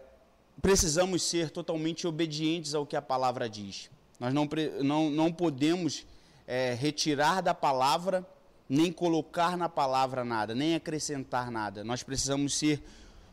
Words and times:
precisamos 0.60 1.22
ser 1.22 1.50
totalmente 1.50 2.06
obedientes 2.06 2.74
ao 2.74 2.84
que 2.84 2.94
a 2.94 3.02
palavra 3.02 3.48
diz. 3.48 3.90
Nós 4.18 4.34
não, 4.34 4.46
não, 4.82 5.10
não 5.10 5.32
podemos 5.32 6.04
é, 6.46 6.74
retirar 6.74 7.40
da 7.40 7.54
palavra, 7.54 8.26
nem 8.68 8.92
colocar 8.92 9.56
na 9.56 9.68
palavra 9.68 10.24
nada, 10.24 10.54
nem 10.54 10.74
acrescentar 10.74 11.50
nada. 11.50 11.82
Nós 11.82 12.02
precisamos 12.02 12.54
ser 12.58 12.82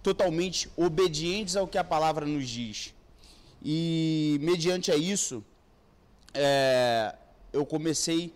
totalmente 0.08 0.70
obedientes 0.78 1.58
ao 1.58 1.68
que 1.68 1.78
a 1.78 1.84
palavra 1.84 2.26
nos 2.26 2.48
diz. 2.48 2.94
E, 3.62 4.38
mediante 4.40 4.90
a 4.90 4.96
isso, 4.96 5.44
é, 6.34 7.14
eu 7.52 7.66
comecei 7.66 8.34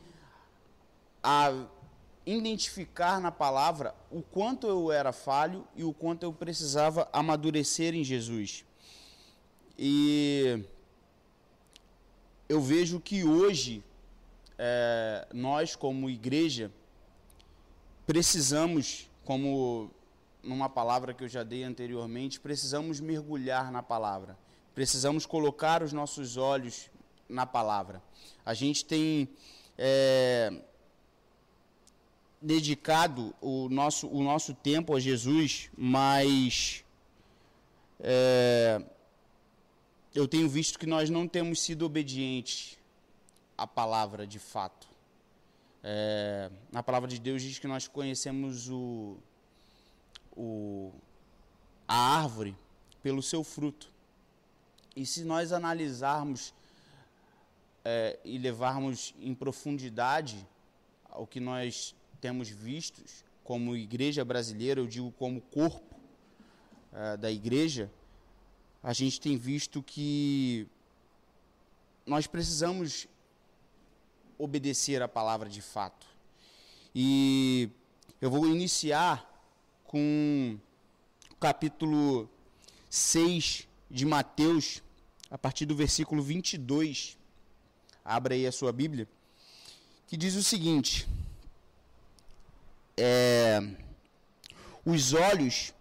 a 1.24 1.54
identificar 2.26 3.22
na 3.22 3.32
palavra 3.32 3.96
o 4.12 4.22
quanto 4.22 4.68
eu 4.68 4.92
era 4.92 5.14
falho 5.14 5.66
e 5.74 5.82
o 5.86 5.94
quanto 5.94 6.24
eu 6.24 6.34
precisava 6.34 7.08
amadurecer 7.14 7.96
em 7.96 8.04
Jesus. 8.04 8.66
E 9.80 10.66
eu 12.50 12.60
vejo 12.60 13.00
que 13.00 13.24
hoje, 13.24 13.82
é, 14.60 15.26
nós, 15.34 15.74
como 15.74 16.10
igreja, 16.10 16.70
precisamos, 18.06 19.10
como 19.24 19.90
numa 20.44 20.70
palavra 20.70 21.14
que 21.14 21.24
eu 21.24 21.28
já 21.28 21.44
dei 21.44 21.64
anteriormente, 21.64 22.40
precisamos 22.40 23.00
mergulhar 23.00 23.72
na 23.72 23.84
palavra. 23.84 24.38
Precisamos 24.74 25.26
colocar 25.26 25.84
os 25.84 25.94
nossos 25.94 26.38
olhos 26.38 26.90
na 27.28 27.46
palavra. 27.46 28.02
A 28.46 28.54
gente 28.54 28.84
tem 28.84 29.30
é, 29.78 30.62
dedicado 32.42 33.34
o 33.42 33.70
nosso, 33.70 34.08
o 34.08 34.24
nosso 34.24 34.54
tempo 34.54 34.96
a 34.96 35.00
Jesus, 35.00 35.70
mas 35.78 36.84
é, 38.00 38.82
eu 40.14 40.28
tenho 40.28 40.50
visto 40.50 40.80
que 40.80 40.86
nós 40.86 41.10
não 41.10 41.28
temos 41.28 41.62
sido 41.62 41.86
obedientes 41.86 42.78
à 43.58 43.68
palavra 43.68 44.26
de 44.26 44.40
fato. 44.40 44.88
É, 45.84 46.50
palavra 46.86 47.08
de 47.08 47.20
Deus 47.20 47.42
diz 47.42 47.60
que 47.60 47.68
nós 47.68 47.88
conhecemos 47.88 48.70
o, 48.70 49.18
o, 50.36 50.92
a 51.88 51.96
árvore 51.96 52.56
pelo 53.02 53.22
seu 53.22 53.44
fruto. 53.44 53.92
E 54.96 55.06
se 55.06 55.24
nós 55.24 55.52
analisarmos 55.52 56.54
é, 57.84 58.20
e 58.24 58.38
levarmos 58.38 59.14
em 59.20 59.34
profundidade 59.34 60.48
o 61.16 61.26
que 61.26 61.40
nós 61.40 61.96
temos 62.20 62.50
visto 62.50 63.04
como 63.44 63.76
igreja 63.76 64.24
brasileira, 64.24 64.80
eu 64.80 64.88
digo 64.88 65.12
como 65.14 65.42
corpo 65.42 65.96
é, 66.94 67.18
da 67.18 67.32
igreja, 67.32 67.92
a 68.84 68.94
gente 68.94 69.20
tem 69.20 69.38
visto 69.38 69.82
que 69.82 70.68
nós 72.06 72.28
precisamos 72.28 73.08
obedecer 74.38 75.02
a 75.02 75.08
palavra 75.08 75.48
de 75.48 75.62
fato. 75.62 76.08
E 76.94 77.70
eu 78.20 78.30
vou 78.30 78.48
iniciar 78.48 79.31
com 79.92 80.58
o 81.30 81.36
capítulo 81.36 82.30
6 82.90 83.68
de 83.90 84.06
Mateus, 84.06 84.82
a 85.30 85.38
partir 85.38 85.66
do 85.66 85.76
versículo 85.76 86.24
22. 86.24 87.18
Abra 88.04 88.34
aí 88.34 88.48
a 88.48 88.54
sua 88.54 88.72
Bíblia, 88.72 89.06
que 90.08 90.16
diz 90.16 90.36
o 90.36 90.44
seguinte: 90.44 91.06
é, 92.96 93.60
Os 94.86 95.12
olhos 95.12 95.74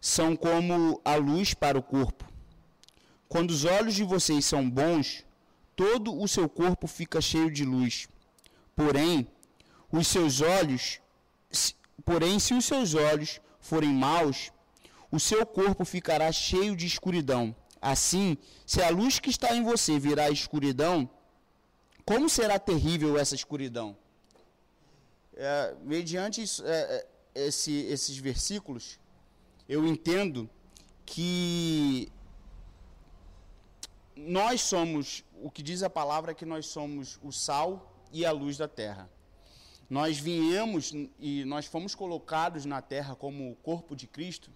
são 0.00 0.36
como 0.36 1.00
a 1.04 1.16
luz 1.16 1.54
para 1.54 1.76
o 1.76 1.82
corpo. 1.82 2.24
Quando 3.28 3.50
os 3.50 3.64
olhos 3.64 3.94
de 3.94 4.04
vocês 4.04 4.44
são 4.44 4.70
bons, 4.70 5.24
todo 5.74 6.16
o 6.16 6.28
seu 6.28 6.48
corpo 6.48 6.86
fica 6.86 7.20
cheio 7.20 7.50
de 7.50 7.64
luz. 7.64 8.06
Porém, 8.76 9.26
os 9.90 10.06
seus 10.06 10.40
olhos, 10.40 11.00
porém, 12.04 12.38
se 12.38 12.54
os 12.54 12.64
seus 12.64 12.94
olhos 12.94 13.40
forem 13.60 13.92
maus, 13.92 14.50
o 15.10 15.20
seu 15.20 15.44
corpo 15.46 15.84
ficará 15.84 16.30
cheio 16.32 16.74
de 16.74 16.86
escuridão. 16.86 17.54
Assim, 17.80 18.38
se 18.66 18.82
a 18.82 18.88
luz 18.88 19.18
que 19.18 19.30
está 19.30 19.54
em 19.54 19.62
você 19.62 19.98
virar 19.98 20.30
escuridão, 20.30 21.08
como 22.04 22.28
será 22.28 22.58
terrível 22.58 23.18
essa 23.18 23.34
escuridão? 23.34 23.96
É, 25.36 25.74
mediante 25.82 26.42
isso, 26.42 26.64
é, 26.66 27.06
é, 27.34 27.46
esse, 27.46 27.72
esses 27.86 28.16
versículos, 28.18 28.98
eu 29.68 29.86
entendo 29.86 30.48
que 31.04 32.10
nós 34.16 34.60
somos, 34.60 35.24
o 35.42 35.50
que 35.50 35.62
diz 35.62 35.82
a 35.82 35.90
palavra 35.90 36.32
é 36.32 36.34
que 36.34 36.46
nós 36.46 36.66
somos 36.66 37.18
o 37.22 37.32
sal 37.32 37.92
e 38.12 38.24
a 38.24 38.30
luz 38.30 38.56
da 38.56 38.68
terra. 38.68 39.10
Nós 39.88 40.18
viemos 40.18 40.92
e 41.18 41.44
nós 41.44 41.66
fomos 41.66 41.94
colocados 41.94 42.64
na 42.64 42.80
terra 42.80 43.14
como 43.14 43.50
o 43.50 43.56
corpo 43.56 43.94
de 43.94 44.06
Cristo, 44.06 44.50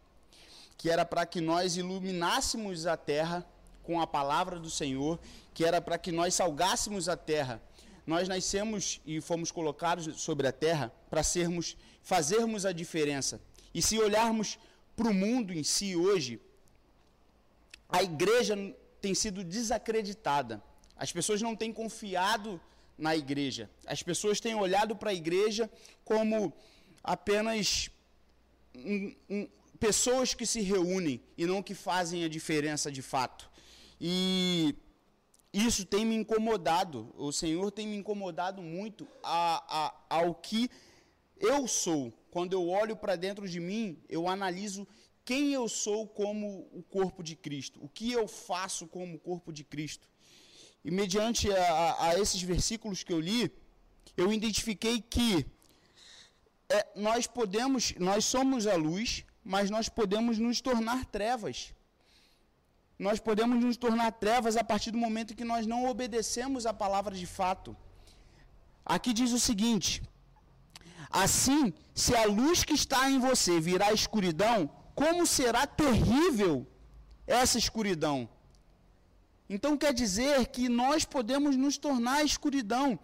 que 0.77 0.89
era 0.89 1.05
para 1.05 1.27
que 1.27 1.41
nós 1.41 1.77
iluminássemos 1.77 2.87
a 2.87 2.97
terra 2.97 3.47
com 3.83 4.01
a 4.01 4.07
palavra 4.07 4.59
do 4.59 4.71
Senhor, 4.71 5.19
que 5.53 5.65
era 5.65 5.81
para 5.81 5.99
que 5.99 6.13
nós 6.13 6.35
salgássemos 6.35 7.09
a 7.09 7.17
terra. 7.17 7.61
Nós 8.07 8.29
nascemos 8.29 9.01
e 9.05 9.21
fomos 9.21 9.51
colocados 9.51 10.21
sobre 10.21 10.47
a 10.47 10.53
terra 10.53 10.93
para 11.11 11.23
sermos, 11.23 11.77
fazermos 12.03 12.65
a 12.65 12.73
diferença. 12.73 13.41
E 13.75 13.83
se 13.83 13.99
olharmos 13.99 14.59
para 14.97 15.09
o 15.09 15.15
mundo 15.15 15.53
em 15.53 15.63
si 15.63 15.95
hoje, 15.95 16.41
a 17.89 18.03
igreja 18.03 18.57
tem 19.01 19.15
sido 19.15 19.45
desacreditada. 19.45 20.63
As 20.97 21.13
pessoas 21.13 21.41
não 21.41 21.55
têm 21.55 21.73
confiado 21.73 22.61
na 22.99 23.17
igreja. 23.17 23.71
As 23.87 24.03
pessoas 24.03 24.41
têm 24.41 24.55
olhado 24.55 24.97
para 24.97 25.11
a 25.11 25.15
igreja 25.15 25.71
como 26.05 26.53
apenas 27.03 27.89
um- 28.75 29.15
um- 29.31 29.49
pessoas 29.79 30.35
que 30.35 30.45
se 30.45 30.61
reúnem 30.61 31.23
e 31.37 31.47
não 31.47 31.63
que 31.63 31.75
fazem 31.75 32.25
a 32.25 32.29
diferença 32.29 32.91
de 32.91 33.01
fato. 33.01 33.49
E 34.01 34.75
isso 35.53 35.85
tem 35.85 36.05
me 36.05 36.15
incomodado, 36.15 37.13
o 37.17 37.33
Senhor 37.33 37.71
tem 37.71 37.87
me 37.87 37.97
incomodado 37.97 38.61
muito 38.61 39.07
a, 39.23 39.87
a, 40.11 40.17
ao 40.19 40.35
que 40.35 40.69
eu 41.39 41.67
sou. 41.69 42.13
Quando 42.31 42.53
eu 42.53 42.69
olho 42.69 42.97
para 42.97 43.17
dentro 43.17 43.49
de 43.49 43.59
mim, 43.61 43.99
eu 44.09 44.29
analiso 44.29 44.87
quem 45.25 45.53
eu 45.53 45.69
sou 45.69 46.07
como 46.07 46.69
o 46.73 46.83
corpo 46.83 47.23
de 47.23 47.37
Cristo, 47.37 47.79
o 47.83 47.89
que 47.89 48.11
eu 48.13 48.27
faço 48.27 48.87
como 48.87 49.17
o 49.17 49.19
corpo 49.19 49.53
de 49.53 49.63
Cristo. 49.63 50.09
E 50.85 50.91
mediante 50.91 51.53
a, 51.53 51.97
a 52.09 52.19
esses 52.19 52.41
versículos 52.43 53.03
que 53.03 53.13
eu 53.13 53.21
li, 53.21 53.51
eu 54.17 54.33
identifiquei 54.33 55.01
que 55.01 55.47
é, 56.69 56.87
nós 56.95 57.27
podemos, 57.27 57.95
nós 57.99 58.25
somos 58.25 58.67
a 58.67 58.77
luz, 58.77 59.25
mas 59.45 59.71
nós 59.71 59.89
podemos 59.89 60.39
nos 60.39 60.61
tornar 60.61 61.05
trevas. 61.07 61.75
Nós 62.99 63.21
podemos 63.21 63.65
nos 63.65 63.77
tornar 63.77 64.11
trevas 64.13 64.57
a 64.57 64.65
partir 64.65 64.91
do 64.91 64.99
momento 64.99 65.37
que 65.37 65.45
nós 65.45 65.67
não 65.67 65.87
obedecemos 65.87 66.67
a 66.67 66.75
palavra 66.75 67.15
de 67.15 67.27
fato. 67.27 67.77
Aqui 68.85 69.13
diz 69.13 69.33
o 69.33 69.39
seguinte: 69.39 70.03
Assim, 71.11 71.73
se 71.95 72.15
a 72.15 72.25
luz 72.25 72.65
que 72.65 72.75
está 72.75 73.09
em 73.11 73.19
você 73.19 73.61
virar 73.61 73.93
escuridão, 73.93 74.69
como 74.95 75.27
será 75.27 75.67
terrível 75.67 76.67
essa 77.27 77.57
escuridão? 77.57 78.29
Então 79.49 79.77
quer 79.77 79.93
dizer 79.93 80.47
que 80.47 80.69
nós 80.69 81.05
podemos 81.05 81.57
nos 81.57 81.77
tornar 81.79 82.25
escuridão 82.25 82.99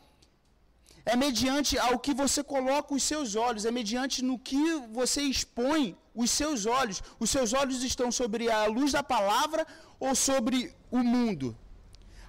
é 1.06 1.14
mediante 1.16 1.78
ao 1.78 1.98
que 1.98 2.14
você 2.14 2.42
coloca 2.42 2.94
os 2.94 3.02
seus 3.02 3.34
olhos, 3.34 3.66
é 3.66 3.70
mediante 3.70 4.24
no 4.24 4.38
que 4.38 4.76
você 4.90 5.20
expõe 5.20 5.96
os 6.14 6.30
seus 6.30 6.64
olhos. 6.64 7.02
Os 7.20 7.28
seus 7.28 7.52
olhos 7.52 7.82
estão 7.82 8.10
sobre 8.10 8.50
a 8.50 8.64
luz 8.66 8.92
da 8.92 9.02
palavra 9.02 9.66
ou 10.00 10.14
sobre 10.14 10.74
o 10.90 10.98
mundo. 10.98 11.56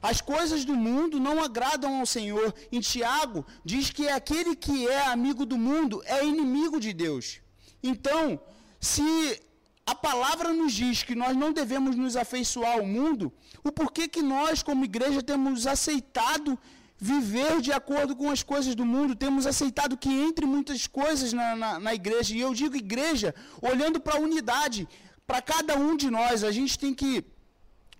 As 0.01 0.19
coisas 0.19 0.65
do 0.65 0.75
mundo 0.75 1.19
não 1.19 1.41
agradam 1.41 1.99
ao 1.99 2.05
Senhor. 2.05 2.53
Em 2.71 2.81
Tiago 2.81 3.45
diz 3.63 3.89
que 3.89 4.09
aquele 4.09 4.55
que 4.55 4.87
é 4.87 5.05
amigo 5.07 5.45
do 5.45 5.57
mundo 5.57 6.03
é 6.05 6.23
inimigo 6.25 6.79
de 6.79 6.91
Deus. 6.91 7.39
Então, 7.81 8.39
se 8.79 9.41
a 9.85 9.95
palavra 9.95 10.51
nos 10.51 10.73
diz 10.73 11.01
que 11.01 11.15
nós 11.15 11.35
não 11.37 11.53
devemos 11.53 11.95
nos 11.95 12.15
afeiçoar 12.17 12.73
ao 12.73 12.85
mundo, 12.85 13.31
o 13.65 13.71
porquê 13.71 14.07
que 14.07 14.21
nós, 14.21 14.61
como 14.61 14.85
igreja, 14.85 15.23
temos 15.23 15.65
aceitado 15.65 16.57
viver 16.97 17.61
de 17.61 17.71
acordo 17.73 18.15
com 18.15 18.29
as 18.29 18.41
coisas 18.41 18.73
do 18.75 18.85
mundo, 18.85 19.15
temos 19.15 19.45
aceitado 19.45 19.97
que 19.97 20.09
entre 20.09 20.45
muitas 20.45 20.87
coisas 20.87 21.33
na, 21.33 21.55
na, 21.55 21.79
na 21.79 21.93
igreja, 21.93 22.35
e 22.35 22.39
eu 22.39 22.53
digo 22.53 22.75
igreja, 22.75 23.33
olhando 23.61 23.99
para 23.99 24.15
a 24.15 24.19
unidade, 24.19 24.87
para 25.27 25.41
cada 25.41 25.75
um 25.75 25.97
de 25.97 26.09
nós, 26.09 26.43
a 26.43 26.51
gente 26.51 26.77
tem 26.77 26.93
que. 26.93 27.25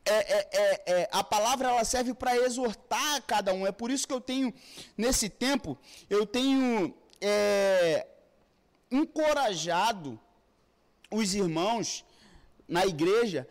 É, 0.06 0.14
é, 0.14 0.50
é, 0.54 1.02
é 1.02 1.10
a 1.12 1.24
palavra 1.24 1.70
ela 1.70 1.84
serve 1.84 2.14
para 2.14 2.38
exortar 2.38 3.24
cada 3.24 3.52
um. 3.52 3.66
É 3.66 3.72
por 3.72 3.90
isso 3.90 4.08
que 4.08 4.14
eu 4.14 4.22
tenho, 4.22 4.54
nesse 4.96 5.28
tempo, 5.30 5.76
eu 6.08 6.28
tenho 6.28 6.94
é, 7.20 8.06
encorajado 8.92 10.20
os 11.10 11.34
irmãos 11.34 12.06
na 12.68 12.86
igreja 12.86 13.48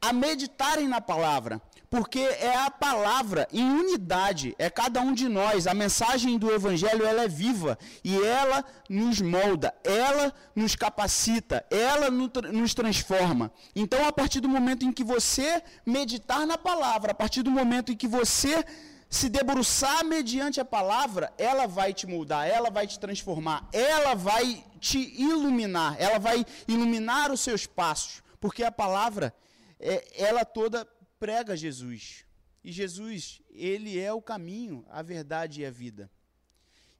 a 0.00 0.12
meditarem 0.12 0.88
na 0.88 1.00
palavra 1.00 1.60
porque 1.88 2.18
é 2.18 2.56
a 2.56 2.70
palavra 2.70 3.46
em 3.52 3.68
unidade, 3.68 4.54
é 4.58 4.68
cada 4.68 5.00
um 5.00 5.12
de 5.12 5.28
nós. 5.28 5.66
A 5.66 5.74
mensagem 5.74 6.38
do 6.38 6.52
evangelho 6.52 7.04
ela 7.04 7.22
é 7.22 7.28
viva 7.28 7.78
e 8.02 8.16
ela 8.22 8.64
nos 8.88 9.20
molda, 9.20 9.74
ela 9.84 10.32
nos 10.54 10.74
capacita, 10.74 11.64
ela 11.70 12.10
nos 12.10 12.74
transforma. 12.74 13.52
Então, 13.74 14.06
a 14.06 14.12
partir 14.12 14.40
do 14.40 14.48
momento 14.48 14.84
em 14.84 14.92
que 14.92 15.04
você 15.04 15.62
meditar 15.84 16.46
na 16.46 16.58
palavra, 16.58 17.12
a 17.12 17.14
partir 17.14 17.42
do 17.42 17.50
momento 17.50 17.92
em 17.92 17.96
que 17.96 18.08
você 18.08 18.64
se 19.08 19.28
debruçar 19.28 20.04
mediante 20.04 20.60
a 20.60 20.64
palavra, 20.64 21.32
ela 21.38 21.66
vai 21.66 21.94
te 21.94 22.06
moldar, 22.06 22.46
ela 22.48 22.70
vai 22.70 22.88
te 22.88 22.98
transformar, 22.98 23.68
ela 23.72 24.14
vai 24.14 24.64
te 24.80 24.98
iluminar, 25.18 25.94
ela 25.98 26.18
vai 26.18 26.44
iluminar 26.66 27.30
os 27.30 27.40
seus 27.40 27.66
passos, 27.66 28.22
porque 28.40 28.64
a 28.64 28.72
palavra 28.72 29.32
é, 29.78 30.22
ela 30.22 30.44
toda 30.44 30.84
prega 31.18 31.56
Jesus. 31.56 32.24
E 32.62 32.72
Jesus, 32.72 33.40
ele 33.50 33.98
é 33.98 34.12
o 34.12 34.20
caminho, 34.20 34.84
a 34.88 35.02
verdade 35.02 35.60
e 35.60 35.66
a 35.66 35.70
vida. 35.70 36.10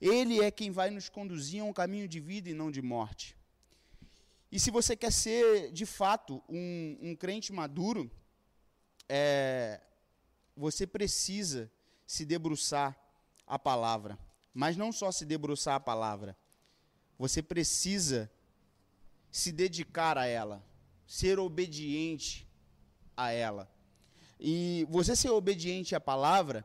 Ele 0.00 0.40
é 0.40 0.50
quem 0.50 0.70
vai 0.70 0.90
nos 0.90 1.08
conduzir 1.08 1.62
a 1.62 1.64
um 1.64 1.72
caminho 1.72 2.06
de 2.06 2.20
vida 2.20 2.48
e 2.50 2.54
não 2.54 2.70
de 2.70 2.82
morte. 2.82 3.36
E 4.52 4.60
se 4.60 4.70
você 4.70 4.94
quer 4.94 5.10
ser, 5.10 5.72
de 5.72 5.84
fato, 5.84 6.42
um, 6.48 6.98
um 7.00 7.16
crente 7.16 7.52
maduro, 7.52 8.10
é, 9.08 9.80
você 10.56 10.86
precisa 10.86 11.70
se 12.06 12.24
debruçar 12.24 12.96
a 13.46 13.58
palavra. 13.58 14.18
Mas 14.54 14.76
não 14.76 14.92
só 14.92 15.10
se 15.10 15.24
debruçar 15.24 15.74
a 15.74 15.80
palavra. 15.80 16.36
Você 17.18 17.42
precisa 17.42 18.30
se 19.30 19.50
dedicar 19.50 20.16
a 20.16 20.26
ela, 20.26 20.64
ser 21.06 21.38
obediente 21.38 22.45
a 23.16 23.30
ela. 23.30 23.70
E 24.38 24.86
você 24.90 25.16
ser 25.16 25.30
obediente 25.30 25.94
à 25.94 26.00
palavra 26.00 26.64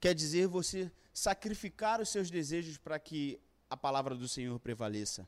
quer 0.00 0.14
dizer 0.14 0.46
você 0.46 0.90
sacrificar 1.12 2.00
os 2.00 2.08
seus 2.10 2.30
desejos 2.30 2.76
para 2.76 2.98
que 2.98 3.40
a 3.68 3.76
palavra 3.76 4.14
do 4.14 4.28
Senhor 4.28 4.58
prevaleça. 4.60 5.26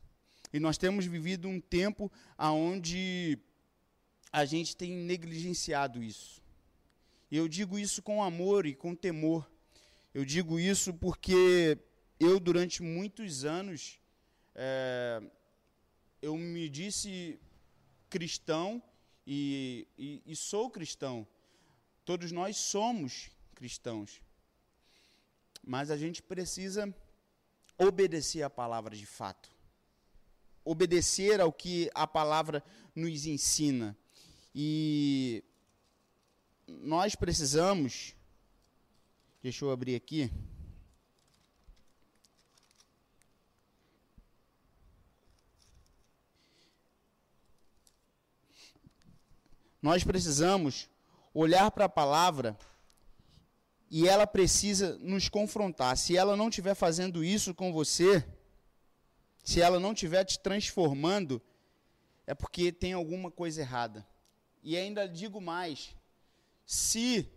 E 0.53 0.61
nós 0.61 0.77
temos 0.77 1.07
vivido 1.07 1.49
um 1.49 1.61
tempo 1.61 2.11
onde 2.39 3.39
a 4.33 4.45
gente 4.45 4.77
tem 4.77 4.93
negligenciado 4.93 6.03
isso. 6.03 6.43
E 7.31 7.37
eu 7.37 7.49
digo 7.49 7.79
isso 7.79 8.03
com 8.03 8.23
amor 8.23 8.67
e 8.67 8.75
com 8.75 8.95
temor. 8.95 9.51
Eu 10.13 10.25
digo 10.25 10.59
isso 10.59 10.93
porque 10.93 11.79
eu, 12.19 12.41
durante 12.41 12.83
muitos 12.83 13.45
anos, 13.45 14.01
é, 14.55 15.23
eu 16.21 16.37
me 16.37 16.69
disse 16.69 17.39
cristão 18.09 18.83
e, 19.27 19.87
e, 19.99 20.23
e 20.27 20.37
sou 20.37 20.71
cristão 20.71 21.27
Todos 22.11 22.33
nós 22.33 22.57
somos 22.57 23.31
cristãos. 23.55 24.21
Mas 25.63 25.93
a 25.93 25.97
gente 25.97 26.21
precisa 26.21 26.93
obedecer 27.79 28.43
a 28.43 28.51
palavra 28.51 28.97
de 28.97 29.07
fato. 29.07 29.49
Obedecer 30.65 31.41
ao 31.41 31.53
que 31.53 31.89
a 31.95 32.09
palavra 32.09 32.65
nos 32.97 33.27
ensina. 33.27 33.97
E 34.53 35.45
nós 36.67 37.15
precisamos. 37.15 38.15
Deixa 39.41 39.65
eu 39.65 39.71
abrir 39.71 39.95
aqui. 39.95 40.33
Nós 49.83 50.05
precisamos 50.05 50.89
olhar 51.33 51.71
para 51.71 51.87
a 51.87 51.89
palavra 51.89 52.59
e 53.91 54.07
ela 54.07 54.27
precisa 54.27 54.97
nos 54.99 55.29
confrontar. 55.29 55.97
Se 55.97 56.17
ela 56.17 56.37
não 56.37 56.49
estiver 56.49 56.75
fazendo 56.75 57.25
isso 57.25 57.55
com 57.55 57.73
você, 57.73 58.25
se 59.43 59.61
ela 59.61 59.81
não 59.81 59.93
estiver 59.93 60.25
te 60.25 60.39
transformando, 60.39 61.43
é 62.27 62.35
porque 62.35 62.71
tem 62.71 62.93
alguma 62.93 63.31
coisa 63.31 63.61
errada. 63.61 64.07
E 64.63 64.77
ainda 64.77 65.09
digo 65.09 65.41
mais: 65.41 65.97
se 66.65 67.29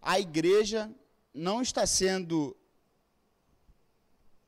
a 0.00 0.18
igreja 0.18 0.90
não 1.32 1.62
está 1.62 1.86
sendo 1.86 2.56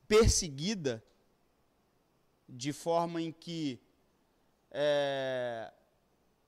perseguida 0.07 1.01
de 2.49 2.73
forma 2.73 3.21
em 3.21 3.31
que 3.31 3.79
é, 4.69 5.71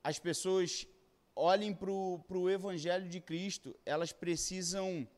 as 0.04 0.18
pessoas 0.18 0.86
olhem 1.34 1.74
para 1.74 1.90
o 1.90 2.50
Evangelho 2.50 3.08
de 3.08 3.20
Cristo, 3.20 3.74
elas 3.86 4.12
precisam 4.12 5.08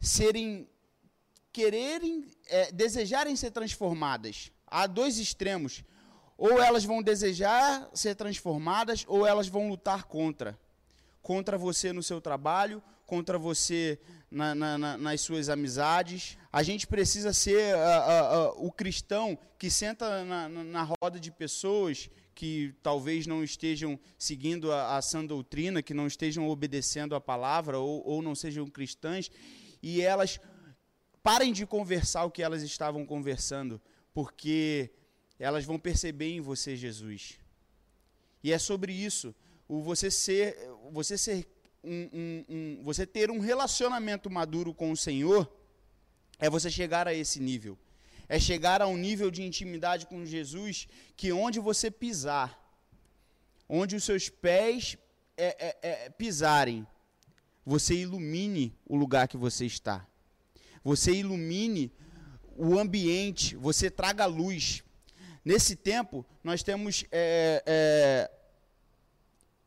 serem, 0.00 0.66
quererem, 1.52 2.24
é, 2.46 2.72
desejarem 2.72 3.36
ser 3.36 3.50
transformadas. 3.50 4.50
Há 4.66 4.86
dois 4.86 5.18
extremos. 5.18 5.84
Ou 6.36 6.62
elas 6.62 6.84
vão 6.84 7.02
desejar 7.02 7.90
ser 7.92 8.14
transformadas, 8.14 9.04
ou 9.06 9.26
elas 9.26 9.48
vão 9.48 9.68
lutar 9.68 10.04
contra. 10.04 10.58
Contra 11.20 11.58
você 11.58 11.92
no 11.92 12.02
seu 12.02 12.20
trabalho, 12.20 12.82
contra 13.04 13.36
você 13.36 13.98
na, 14.30 14.54
na, 14.54 14.78
na, 14.78 14.96
nas 14.96 15.20
suas 15.20 15.48
amizades. 15.48 16.38
A 16.50 16.62
gente 16.62 16.86
precisa 16.86 17.32
ser 17.32 17.74
uh, 17.74 17.78
uh, 17.78 18.62
uh, 18.62 18.66
o 18.66 18.72
cristão 18.72 19.36
que 19.58 19.68
senta 19.68 20.24
na, 20.24 20.48
na 20.48 20.88
roda 21.02 21.18
de 21.18 21.30
pessoas 21.30 22.08
que 22.38 22.72
talvez 22.84 23.26
não 23.26 23.42
estejam 23.42 23.98
seguindo 24.16 24.70
a, 24.70 24.96
a 24.96 25.02
sã 25.02 25.24
doutrina, 25.24 25.82
que 25.82 25.92
não 25.92 26.06
estejam 26.06 26.48
obedecendo 26.48 27.16
a 27.16 27.20
palavra 27.20 27.80
ou, 27.80 28.00
ou 28.06 28.22
não 28.22 28.32
sejam 28.32 28.64
cristãs, 28.68 29.28
e 29.82 30.00
elas 30.00 30.38
parem 31.20 31.52
de 31.52 31.66
conversar 31.66 32.24
o 32.24 32.30
que 32.30 32.40
elas 32.40 32.62
estavam 32.62 33.04
conversando, 33.04 33.80
porque 34.14 34.88
elas 35.36 35.64
vão 35.64 35.80
perceber 35.80 36.28
em 36.28 36.40
você 36.40 36.76
Jesus. 36.76 37.40
E 38.40 38.52
é 38.52 38.58
sobre 38.58 38.92
isso. 38.92 39.34
o 39.66 39.82
você 39.82 40.08
ser, 40.08 40.56
você 40.92 41.18
ser 41.18 41.44
um, 41.82 42.08
um, 42.12 42.44
um, 42.48 42.84
você 42.84 43.04
ter 43.04 43.32
um 43.32 43.40
relacionamento 43.40 44.30
maduro 44.30 44.72
com 44.72 44.92
o 44.92 44.96
Senhor 44.96 45.52
é 46.38 46.48
você 46.48 46.70
chegar 46.70 47.08
a 47.08 47.12
esse 47.12 47.40
nível. 47.40 47.76
É 48.28 48.38
chegar 48.38 48.82
a 48.82 48.86
um 48.86 48.96
nível 48.96 49.30
de 49.30 49.42
intimidade 49.42 50.06
com 50.06 50.24
Jesus 50.24 50.86
que 51.16 51.32
onde 51.32 51.58
você 51.58 51.90
pisar, 51.90 52.58
onde 53.68 53.96
os 53.96 54.04
seus 54.04 54.28
pés 54.28 54.98
é, 55.36 55.46
é, 55.66 55.78
é, 55.82 56.10
pisarem, 56.10 56.86
você 57.64 57.94
ilumine 57.94 58.76
o 58.86 58.96
lugar 58.96 59.28
que 59.28 59.36
você 59.36 59.64
está. 59.66 60.06
Você 60.82 61.12
ilumine 61.12 61.92
o 62.56 62.78
ambiente, 62.78 63.56
você 63.56 63.90
traga 63.90 64.26
luz. 64.26 64.82
Nesse 65.44 65.76
tempo, 65.76 66.26
nós 66.42 66.62
temos 66.62 67.04
é, 67.12 67.62
é, 67.66 68.30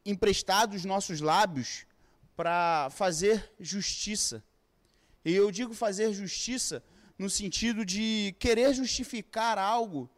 emprestado 0.05 0.73
os 0.73 0.83
nossos 0.83 1.21
lábios 1.21 1.85
para 2.35 2.89
fazer 2.91 3.51
justiça. 3.59 4.43
E 5.23 5.33
eu 5.33 5.51
digo 5.51 5.73
fazer 5.73 6.11
justiça 6.13 6.83
no 7.21 7.29
sentido 7.29 7.85
de 7.85 8.35
querer 8.39 8.73
justificar 8.73 9.55
algo 9.59 10.09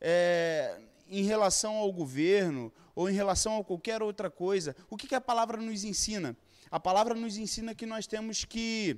é, 0.00 0.78
em 1.10 1.24
relação 1.24 1.74
ao 1.74 1.92
governo 1.92 2.72
ou 2.94 3.10
em 3.10 3.12
relação 3.12 3.58
a 3.58 3.64
qualquer 3.64 4.00
outra 4.00 4.30
coisa. 4.30 4.76
O 4.88 4.96
que, 4.96 5.08
que 5.08 5.16
a 5.16 5.20
palavra 5.20 5.60
nos 5.60 5.82
ensina? 5.82 6.36
A 6.70 6.78
palavra 6.78 7.12
nos 7.16 7.36
ensina 7.36 7.74
que 7.74 7.84
nós 7.84 8.06
temos 8.06 8.44
que 8.44 8.96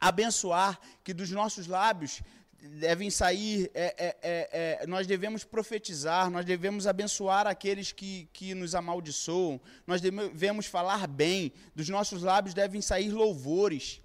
abençoar, 0.00 0.80
que 1.04 1.12
dos 1.12 1.30
nossos 1.30 1.66
lábios 1.66 2.22
devem 2.58 3.10
sair, 3.10 3.70
é, 3.74 3.94
é, 3.98 4.16
é, 4.22 4.78
é, 4.82 4.86
nós 4.86 5.06
devemos 5.06 5.44
profetizar, 5.44 6.30
nós 6.30 6.46
devemos 6.46 6.86
abençoar 6.86 7.46
aqueles 7.46 7.92
que, 7.92 8.26
que 8.32 8.54
nos 8.54 8.74
amaldiçoam, 8.74 9.60
nós 9.86 10.00
devemos 10.00 10.64
falar 10.64 11.06
bem, 11.06 11.52
dos 11.74 11.90
nossos 11.90 12.22
lábios 12.22 12.54
devem 12.54 12.80
sair 12.80 13.10
louvores. 13.10 14.00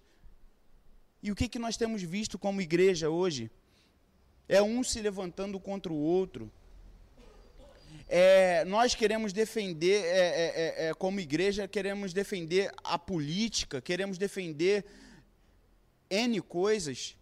E 1.22 1.32
o 1.32 1.36
que, 1.36 1.50
que 1.50 1.60
nós 1.60 1.76
temos 1.76 2.02
visto 2.02 2.40
como 2.40 2.62
igreja 2.62 3.10
hoje? 3.10 3.52
É 4.48 4.62
um 4.62 4.84
se 4.84 5.02
levantando 5.02 5.60
contra 5.60 5.92
o 5.92 5.96
outro. 5.96 6.52
É, 8.08 8.66
nós 8.66 8.96
queremos 8.96 9.32
defender, 9.32 10.04
é, 10.06 10.86
é, 10.88 10.88
é 10.88 10.94
como 10.94 11.20
igreja, 11.20 11.68
queremos 11.68 12.14
defender 12.14 12.72
a 12.84 12.98
política, 12.98 13.82
queremos 13.82 14.18
defender 14.18 14.86
N 16.10 16.42
coisas 16.42 17.16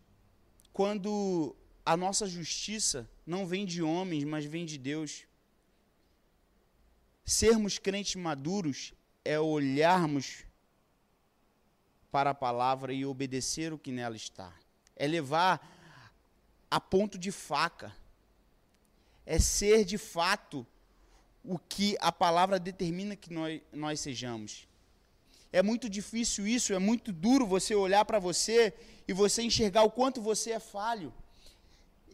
quando 0.72 1.56
a 1.86 1.98
nossa 1.98 2.27
justiça 2.27 3.10
não 3.25 3.46
vem 3.46 3.66
de 3.66 3.82
homens, 3.82 4.24
mas 4.24 4.46
vem 4.46 4.66
de 4.66 4.77
Deus. 4.77 5.25
Sermos 7.25 7.77
crentes 7.77 8.16
maduros 8.16 8.94
é 9.25 9.38
olharmos 9.38 10.47
para 12.11 12.31
a 12.31 12.35
palavra 12.35 12.93
e 12.93 13.05
obedecer 13.05 13.73
o 13.73 13.77
que 13.77 13.91
nela 13.91 14.15
está. 14.15 14.53
É 14.95 15.05
levar 15.07 15.61
a 16.69 16.79
ponto 16.79 17.17
de 17.17 17.31
faca. 17.31 17.93
É 19.25 19.39
ser 19.39 19.83
de 19.83 19.97
fato 19.97 20.65
o 21.43 21.57
que 21.57 21.97
a 21.99 22.11
palavra 22.11 22.59
determina 22.59 23.15
que 23.15 23.33
nós, 23.33 23.61
nós 23.71 23.99
sejamos. 23.99 24.67
É 25.51 25.61
muito 25.61 25.89
difícil 25.89 26.45
isso, 26.45 26.73
é 26.73 26.79
muito 26.79 27.11
duro 27.11 27.45
você 27.45 27.73
olhar 27.73 28.03
para 28.05 28.19
você 28.19 28.73
e 29.07 29.13
você 29.13 29.41
enxergar 29.41 29.83
o 29.83 29.91
quanto 29.91 30.21
você 30.21 30.51
é 30.51 30.59
falho. 30.59 31.13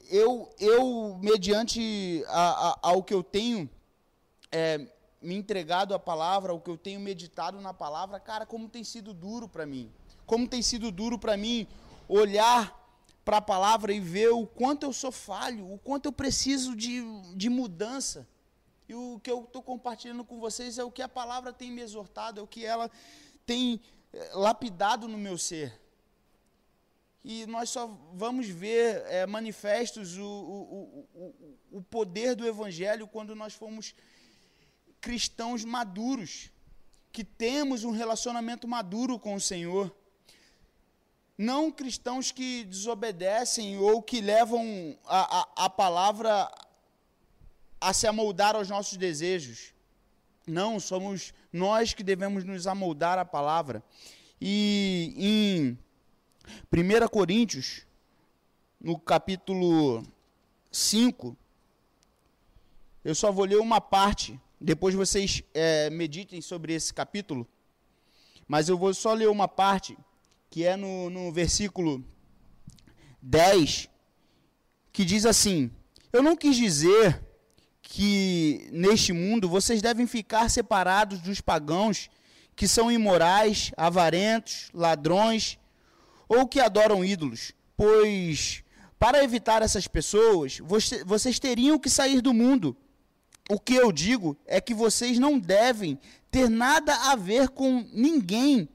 Eu, 0.09 0.53
eu 0.59 1.17
mediante 1.21 2.23
a, 2.27 2.69
a, 2.69 2.79
ao 2.83 3.03
que 3.03 3.13
eu 3.13 3.23
tenho 3.23 3.69
é, 4.51 4.88
me 5.24 5.36
entregado 5.36 5.94
à 5.94 6.00
palavra, 6.00 6.51
ao 6.51 6.60
que 6.60 6.70
eu 6.70 6.77
tenho 6.77 7.00
meditado 7.00 7.60
na 7.62 7.74
palavra, 7.74 8.20
cara, 8.20 8.46
como 8.46 8.70
tem 8.70 8.84
sido 8.84 9.13
duro 9.13 9.48
para 9.48 9.65
mim. 9.65 9.92
Como 10.25 10.48
tem 10.48 10.62
sido 10.62 10.92
duro 10.92 11.18
para 11.18 11.36
mim 11.38 11.68
olhar 12.08 12.80
para 13.24 13.38
a 13.38 13.42
palavra 13.42 13.94
e 13.94 14.00
ver 14.00 14.30
o 14.30 14.46
quanto 14.46 14.86
eu 14.86 14.94
sou 14.94 15.12
falho, 15.12 15.72
o 15.72 15.80
quanto 15.80 16.08
eu 16.08 16.12
preciso 16.12 16.75
de, 16.75 17.01
de 17.36 17.50
mudança. 17.50 18.27
E 18.88 18.94
o 18.94 19.20
que 19.24 19.32
eu 19.32 19.44
estou 19.44 19.63
compartilhando 19.63 20.25
com 20.25 20.39
vocês 20.39 20.77
é 20.77 20.84
o 20.84 20.92
que 20.92 21.01
a 21.01 21.08
palavra 21.10 21.53
tem 21.53 21.72
me 21.72 21.82
exortado, 21.82 22.39
é 22.39 22.44
o 22.44 22.48
que 22.48 22.65
ela 22.65 22.92
tem 23.46 23.80
eh, 24.12 24.32
lapidado 24.34 25.08
no 25.08 25.18
meu 25.18 25.38
ser 25.38 25.82
e 27.24 27.46
nós 27.46 27.70
só 27.70 27.88
vamos 28.13 28.48
ver 28.48 29.01
é, 29.08 29.25
manifestos 29.25 30.18
o, 30.18 30.25
o, 30.25 31.08
o, 31.13 31.77
o 31.77 31.82
poder 31.82 32.36
do 32.36 32.46
Evangelho 32.46 33.08
quando 33.08 33.34
nós 33.34 33.53
formos 33.53 33.96
cristãos 35.03 35.65
maduros, 35.65 36.50
que 37.12 37.25
temos 37.25 37.83
um 37.83 37.91
relacionamento 37.91 38.65
maduro 38.65 39.19
com 39.19 39.36
o 39.36 39.41
Senhor. 39.41 39.93
Não 41.38 41.69
cristãos 41.69 42.31
que 42.31 42.63
desobedecem 42.63 43.77
ou 43.77 44.01
que 44.01 44.22
levam 44.22 44.98
a, 45.05 45.41
a, 45.41 45.65
a 45.65 45.69
palavra 45.69 46.50
a 47.81 47.91
se 47.91 48.07
amoldar 48.07 48.55
aos 48.55 48.69
nossos 48.69 48.98
desejos. 48.98 49.74
Não, 50.48 50.79
somos 50.79 51.33
nós 51.51 51.93
que 51.93 52.01
devemos 52.01 52.45
nos 52.45 52.65
amoldar 52.65 53.19
à 53.19 53.25
palavra. 53.25 53.83
E 54.39 55.13
em 55.17 55.77
1 56.72 57.07
Coríntios, 57.10 57.86
no 58.79 58.98
capítulo 58.98 60.01
5, 60.72 61.36
eu 63.03 63.13
só 63.13 63.33
vou 63.33 63.43
ler 63.43 63.60
uma 63.60 63.81
parte, 63.81 64.39
depois 64.63 64.96
vocês 64.96 65.43
é, 65.53 65.89
meditem 65.89 66.41
sobre 66.41 66.74
esse 66.74 66.93
capítulo, 66.93 67.46
mas 68.48 68.70
eu 68.70 68.77
vou 68.77 68.93
só 68.93 69.13
ler 69.13 69.27
uma 69.27 69.46
parte, 69.46 69.98
que 70.50 70.63
é 70.63 70.77
no, 70.77 71.10
no 71.10 71.34
versículo 71.34 72.01
10, 73.22 73.89
que 74.93 75.03
diz 75.03 75.25
assim: 75.25 75.70
Eu 76.13 76.24
não 76.24 76.38
quis 76.38 76.55
dizer 76.55 77.22
que 77.82 78.70
neste 78.72 79.12
mundo 79.12 79.50
vocês 79.50 79.82
devem 79.82 80.08
ficar 80.08 80.50
separados 80.50 81.20
dos 81.20 81.41
pagãos 81.41 82.10
que 82.55 82.67
são 82.67 82.89
imorais, 82.89 83.72
avarentos, 83.75 84.70
ladrões, 84.74 85.60
ou 86.27 86.48
que 86.48 86.62
adoram 86.62 87.03
ídolos, 87.03 87.51
pois 87.75 88.63
para 88.98 89.22
evitar 89.22 89.62
essas 89.62 89.89
pessoas, 89.89 90.60
vocês 91.05 91.38
teriam 91.38 91.77
que 91.77 91.89
sair 91.89 92.22
do 92.22 92.34
mundo. 92.34 92.77
O 93.50 93.59
que 93.59 93.75
eu 93.75 93.91
digo 93.91 94.38
é 94.45 94.62
que 94.62 94.73
vocês 94.73 95.19
não 95.19 95.38
devem 95.38 96.00
ter 96.31 96.50
nada 96.50 96.95
a 97.12 97.15
ver 97.15 97.50
com 97.50 97.85
ninguém 97.91 98.67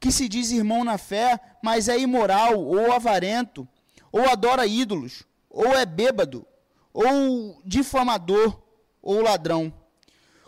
que 0.00 0.12
se 0.12 0.28
diz 0.28 0.50
irmão 0.52 0.84
na 0.84 0.96
fé, 0.96 1.38
mas 1.62 1.88
é 1.88 1.98
imoral, 1.98 2.64
ou 2.64 2.92
avarento, 2.92 3.66
ou 4.12 4.28
adora 4.28 4.66
ídolos, 4.66 5.24
ou 5.50 5.66
é 5.76 5.84
bêbado, 5.84 6.46
ou 6.92 7.60
difamador, 7.64 8.60
ou 9.02 9.22
ladrão. 9.22 9.72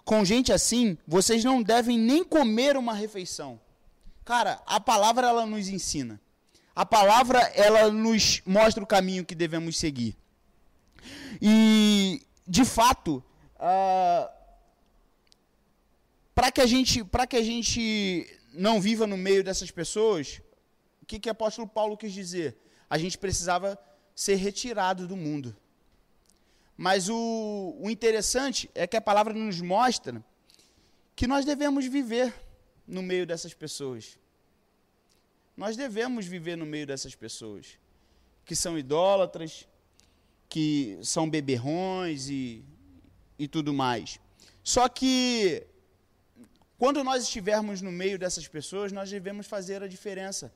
Com 0.04 0.24
gente 0.24 0.52
assim, 0.52 0.96
vocês 1.06 1.44
não 1.44 1.62
devem 1.62 1.98
nem 1.98 2.22
comer 2.24 2.76
uma 2.76 2.94
refeição. 2.94 3.60
Cara, 4.24 4.62
a 4.66 4.80
palavra 4.80 5.26
ela 5.26 5.46
nos 5.46 5.68
ensina. 5.68 6.20
A 6.74 6.86
palavra 6.86 7.40
ela 7.54 7.90
nos 7.90 8.40
mostra 8.46 8.82
o 8.82 8.86
caminho 8.86 9.24
que 9.24 9.34
devemos 9.34 9.76
seguir. 9.76 10.16
E, 11.42 12.22
de 12.46 12.64
fato, 12.64 13.22
uh, 13.60 14.30
para 16.34 16.50
que 16.50 16.60
a 16.60 16.66
gente, 16.66 17.04
para 17.04 17.26
que 17.26 17.36
a 17.36 17.42
gente 17.42 18.26
não 18.52 18.80
viva 18.80 19.06
no 19.06 19.16
meio 19.16 19.44
dessas 19.44 19.70
pessoas, 19.70 20.40
o 21.02 21.06
que 21.06 21.20
que 21.20 21.28
o 21.28 21.32
apóstolo 21.32 21.68
Paulo 21.68 21.96
quis 21.96 22.12
dizer? 22.12 22.56
A 22.88 22.98
gente 22.98 23.18
precisava 23.18 23.78
ser 24.14 24.36
retirado 24.36 25.06
do 25.06 25.16
mundo. 25.16 25.56
Mas 26.76 27.08
o, 27.08 27.76
o 27.78 27.90
interessante 27.90 28.70
é 28.74 28.86
que 28.86 28.96
a 28.96 29.00
palavra 29.00 29.34
nos 29.34 29.60
mostra 29.60 30.24
que 31.14 31.26
nós 31.26 31.44
devemos 31.44 31.84
viver 31.86 32.34
no 32.86 33.02
meio 33.02 33.26
dessas 33.26 33.52
pessoas. 33.52 34.18
Nós 35.56 35.76
devemos 35.76 36.24
viver 36.26 36.56
no 36.56 36.64
meio 36.64 36.86
dessas 36.86 37.14
pessoas 37.14 37.78
que 38.46 38.56
são 38.56 38.78
idólatras, 38.78 39.68
que 40.48 40.98
são 41.02 41.28
beberrões 41.28 42.30
e, 42.30 42.64
e 43.40 43.48
tudo 43.48 43.72
mais. 43.72 44.20
Só 44.62 44.86
que, 44.86 45.66
quando 46.78 47.02
nós 47.02 47.22
estivermos 47.22 47.80
no 47.80 47.90
meio 47.90 48.18
dessas 48.18 48.46
pessoas, 48.46 48.92
nós 48.92 49.10
devemos 49.10 49.46
fazer 49.46 49.82
a 49.82 49.88
diferença. 49.88 50.52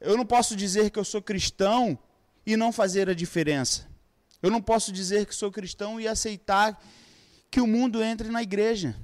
Eu 0.00 0.16
não 0.16 0.26
posso 0.26 0.56
dizer 0.56 0.90
que 0.90 0.98
eu 0.98 1.04
sou 1.04 1.22
cristão 1.22 1.96
e 2.44 2.56
não 2.56 2.72
fazer 2.72 3.08
a 3.08 3.14
diferença. 3.14 3.88
Eu 4.42 4.50
não 4.50 4.60
posso 4.60 4.90
dizer 4.90 5.24
que 5.24 5.34
sou 5.34 5.52
cristão 5.52 6.00
e 6.00 6.08
aceitar 6.08 6.82
que 7.48 7.60
o 7.60 7.66
mundo 7.66 8.02
entre 8.02 8.28
na 8.28 8.42
igreja. 8.42 8.96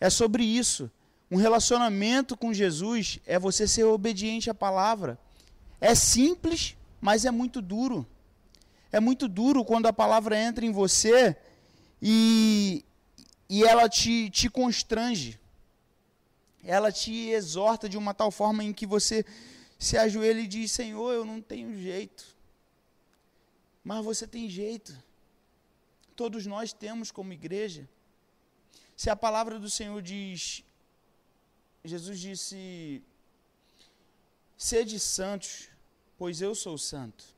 É 0.00 0.10
sobre 0.10 0.42
isso. 0.44 0.90
Um 1.30 1.36
relacionamento 1.36 2.36
com 2.36 2.52
Jesus 2.52 3.20
é 3.24 3.38
você 3.38 3.68
ser 3.68 3.84
obediente 3.84 4.50
à 4.50 4.54
palavra. 4.54 5.16
É 5.80 5.94
simples, 5.94 6.76
mas 7.00 7.24
é 7.24 7.30
muito 7.30 7.62
duro. 7.62 8.04
É 8.90 9.00
muito 9.00 9.28
duro 9.28 9.64
quando 9.64 9.86
a 9.86 9.92
palavra 9.92 10.38
entra 10.38 10.64
em 10.64 10.70
você 10.70 11.36
e, 12.00 12.84
e 13.48 13.64
ela 13.64 13.88
te, 13.88 14.30
te 14.30 14.48
constrange. 14.48 15.38
Ela 16.64 16.90
te 16.90 17.30
exorta 17.30 17.88
de 17.88 17.96
uma 17.96 18.12
tal 18.12 18.30
forma 18.30 18.64
em 18.64 18.72
que 18.72 18.86
você 18.86 19.24
se 19.78 19.96
ajoelha 19.96 20.40
e 20.40 20.46
diz: 20.46 20.72
Senhor, 20.72 21.12
eu 21.12 21.24
não 21.24 21.40
tenho 21.40 21.76
jeito. 21.78 22.34
Mas 23.84 24.04
você 24.04 24.26
tem 24.26 24.48
jeito. 24.48 24.96
Todos 26.16 26.46
nós 26.46 26.72
temos 26.72 27.10
como 27.10 27.32
igreja. 27.32 27.88
Se 28.96 29.10
a 29.10 29.14
palavra 29.14 29.58
do 29.58 29.70
Senhor 29.70 30.00
diz, 30.00 30.64
Jesus 31.84 32.18
disse: 32.18 33.02
Sede 34.56 34.98
santos, 34.98 35.68
pois 36.16 36.40
eu 36.40 36.54
sou 36.54 36.78
santo. 36.78 37.35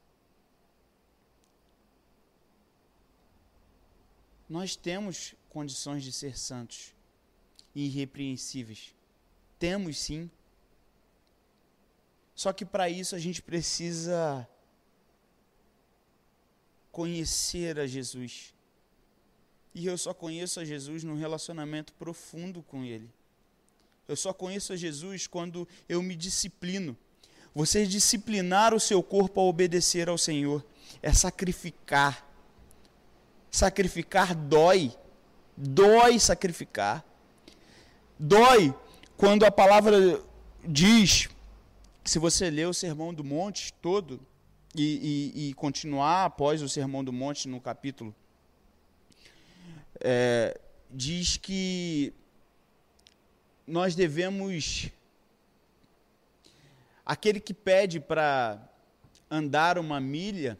Nós 4.48 4.76
temos 4.76 5.34
condições 5.50 6.02
de 6.02 6.12
ser 6.12 6.38
santos 6.38 6.94
e 7.74 7.86
irrepreensíveis. 7.86 8.94
Temos 9.58 9.98
sim. 9.98 10.30
Só 12.34 12.52
que 12.52 12.64
para 12.64 12.88
isso 12.88 13.14
a 13.14 13.18
gente 13.18 13.42
precisa 13.42 14.48
conhecer 16.90 17.78
a 17.78 17.86
Jesus. 17.86 18.54
E 19.74 19.86
eu 19.86 19.98
só 19.98 20.14
conheço 20.14 20.60
a 20.60 20.64
Jesus 20.64 21.04
num 21.04 21.14
relacionamento 21.14 21.92
profundo 21.94 22.62
com 22.62 22.84
Ele. 22.84 23.08
Eu 24.06 24.16
só 24.16 24.32
conheço 24.32 24.72
a 24.72 24.76
Jesus 24.76 25.26
quando 25.26 25.68
eu 25.88 26.02
me 26.02 26.16
disciplino. 26.16 26.96
Você 27.54 27.86
disciplinar 27.86 28.74
o 28.74 28.80
seu 28.80 29.02
corpo 29.02 29.40
a 29.40 29.44
obedecer 29.44 30.08
ao 30.08 30.16
Senhor 30.16 30.64
é 31.02 31.12
sacrificar. 31.12 32.27
Sacrificar 33.50 34.34
dói. 34.34 34.92
Dói 35.56 36.18
sacrificar. 36.18 37.04
Dói 38.18 38.74
quando 39.16 39.44
a 39.44 39.50
palavra 39.50 40.22
diz, 40.64 41.28
se 42.04 42.20
você 42.20 42.48
ler 42.48 42.68
o 42.68 42.72
Sermão 42.72 43.12
do 43.12 43.24
Monte 43.24 43.72
todo 43.82 44.20
e, 44.74 45.32
e, 45.34 45.48
e 45.48 45.54
continuar 45.54 46.24
após 46.24 46.62
o 46.62 46.68
Sermão 46.68 47.02
do 47.02 47.12
Monte 47.12 47.48
no 47.48 47.60
capítulo, 47.60 48.14
é, 50.00 50.58
diz 50.88 51.36
que 51.36 52.14
nós 53.66 53.94
devemos. 53.94 54.88
Aquele 57.04 57.40
que 57.40 57.52
pede 57.52 57.98
para 57.98 58.70
andar 59.30 59.78
uma 59.78 60.00
milha, 60.00 60.56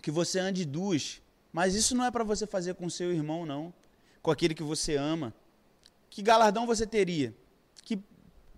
que 0.00 0.10
você 0.10 0.40
ande 0.40 0.64
duas. 0.64 1.21
Mas 1.52 1.74
isso 1.74 1.94
não 1.94 2.04
é 2.04 2.10
para 2.10 2.24
você 2.24 2.46
fazer 2.46 2.74
com 2.74 2.88
seu 2.88 3.12
irmão, 3.12 3.44
não. 3.44 3.72
Com 4.22 4.30
aquele 4.30 4.54
que 4.54 4.62
você 4.62 4.96
ama. 4.96 5.34
Que 6.08 6.22
galardão 6.22 6.66
você 6.66 6.86
teria? 6.86 7.34
Que 7.82 8.02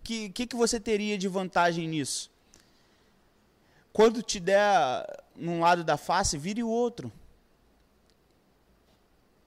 que, 0.04 0.28
que, 0.28 0.46
que 0.46 0.54
você 0.54 0.78
teria 0.78 1.16
de 1.16 1.26
vantagem 1.26 1.88
nisso? 1.88 2.30
Quando 3.90 4.22
te 4.22 4.38
der 4.38 5.24
num 5.34 5.60
lado 5.60 5.82
da 5.82 5.96
face, 5.96 6.36
vire 6.36 6.62
o 6.62 6.68
outro. 6.68 7.10